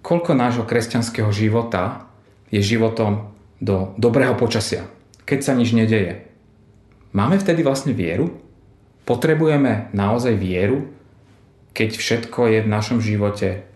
Koľko 0.01 0.33
nášho 0.33 0.65
kresťanského 0.65 1.29
života 1.29 2.09
je 2.49 2.65
životom 2.65 3.29
do 3.61 3.93
dobrého 4.01 4.33
počasia, 4.33 4.89
keď 5.29 5.39
sa 5.45 5.53
nič 5.53 5.69
nedeje. 5.77 6.25
Máme 7.13 7.37
vtedy 7.37 7.61
vlastne 7.61 7.93
vieru? 7.93 8.41
Potrebujeme 9.05 9.93
naozaj 9.93 10.33
vieru, 10.33 10.89
keď 11.77 11.93
všetko 11.93 12.57
je 12.57 12.59
v 12.65 12.71
našom 12.73 13.05
živote 13.05 13.69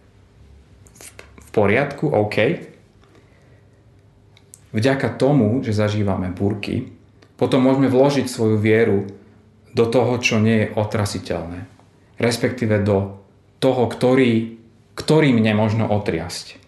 v 1.38 1.48
poriadku, 1.54 2.10
OK? 2.10 2.73
Vďaka 4.74 5.16
tomu, 5.16 5.62
že 5.62 5.78
zažívame 5.78 6.34
búrky, 6.34 6.92
potom 7.38 7.66
môžeme 7.66 7.88
vložiť 7.88 8.26
svoju 8.26 8.58
vieru 8.58 9.06
do 9.74 9.86
toho, 9.90 10.18
čo 10.22 10.42
nie 10.42 10.66
je 10.66 10.74
otrasiteľné. 10.74 11.66
Respektíve 12.22 12.82
do 12.86 13.22
toho, 13.58 13.90
ktorý, 13.90 14.60
ktorým 14.94 15.42
nemožno 15.42 15.90
otriasť. 15.90 16.62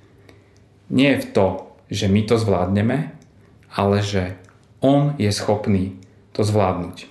Nie 0.90 1.22
v 1.22 1.26
to, 1.34 1.48
že 1.90 2.10
my 2.10 2.22
to 2.26 2.38
zvládneme, 2.42 3.14
ale 3.74 3.98
že 4.02 4.38
on 4.82 5.14
je 5.20 5.30
schopný 5.30 5.98
to 6.34 6.42
zvládnuť. 6.42 7.10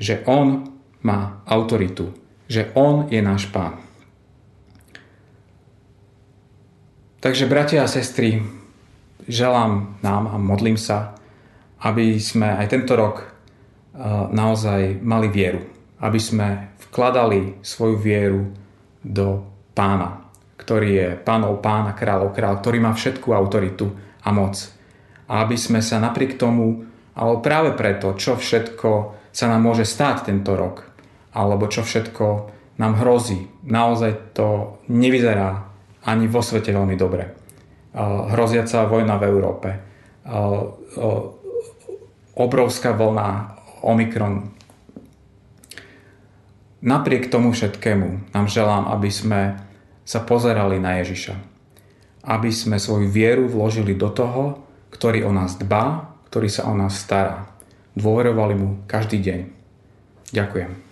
Že 0.00 0.14
on 0.26 0.74
má 1.04 1.42
autoritu. 1.46 2.14
Že 2.50 2.74
on 2.74 3.06
je 3.12 3.20
náš 3.22 3.46
pán. 3.52 3.78
Takže 7.20 7.44
bratia 7.44 7.84
a 7.84 7.88
sestry, 7.90 8.40
želám 9.30 10.02
nám 10.02 10.26
a 10.28 10.36
modlím 10.36 10.76
sa, 10.76 11.14
aby 11.80 12.18
sme 12.20 12.58
aj 12.60 12.66
tento 12.68 12.98
rok 12.98 13.24
uh, 13.24 14.28
naozaj 14.28 15.00
mali 15.00 15.30
vieru. 15.30 15.62
Aby 16.02 16.20
sme 16.20 16.48
vkladali 16.90 17.62
svoju 17.62 17.96
vieru 17.96 18.42
do 19.00 19.46
pána, 19.72 20.28
ktorý 20.58 20.88
je 20.90 21.08
pánov 21.22 21.62
pána, 21.64 21.96
kráľov 21.96 22.36
kráľ, 22.36 22.60
ktorý 22.60 22.78
má 22.82 22.92
všetku 22.92 23.32
autoritu 23.32 23.94
a 24.26 24.28
moc. 24.34 24.58
A 25.30 25.46
aby 25.46 25.56
sme 25.56 25.80
sa 25.80 26.02
napriek 26.02 26.36
tomu, 26.36 26.84
alebo 27.14 27.40
práve 27.40 27.72
preto, 27.72 28.18
čo 28.18 28.36
všetko 28.36 28.90
sa 29.30 29.46
nám 29.46 29.62
môže 29.62 29.86
stať 29.86 30.28
tento 30.28 30.58
rok, 30.58 30.84
alebo 31.32 31.70
čo 31.70 31.86
všetko 31.86 32.26
nám 32.82 32.98
hrozí, 32.98 33.46
naozaj 33.62 34.34
to 34.34 34.80
nevyzerá 34.90 35.70
ani 36.04 36.26
vo 36.26 36.42
svete 36.42 36.74
veľmi 36.74 36.96
dobre 36.98 37.39
hroziaca 38.30 38.86
vojna 38.86 39.18
v 39.18 39.26
Európe, 39.26 39.68
obrovská 42.38 42.94
vlna 42.94 43.58
Omikron. 43.82 44.54
Napriek 46.80 47.28
tomu 47.28 47.52
všetkému 47.52 48.32
nám 48.32 48.46
želám, 48.48 48.88
aby 48.88 49.10
sme 49.12 49.40
sa 50.04 50.24
pozerali 50.24 50.80
na 50.80 51.02
Ježiša. 51.04 51.36
Aby 52.24 52.52
sme 52.52 52.80
svoju 52.80 53.08
vieru 53.08 53.48
vložili 53.48 53.92
do 53.96 54.08
toho, 54.08 54.64
ktorý 54.92 55.28
o 55.28 55.32
nás 55.32 55.60
dbá, 55.60 56.16
ktorý 56.32 56.48
sa 56.48 56.68
o 56.68 56.74
nás 56.76 56.96
stará. 56.96 57.52
Dôverovali 57.96 58.54
mu 58.56 58.68
každý 58.88 59.20
deň. 59.20 59.40
Ďakujem. 60.32 60.89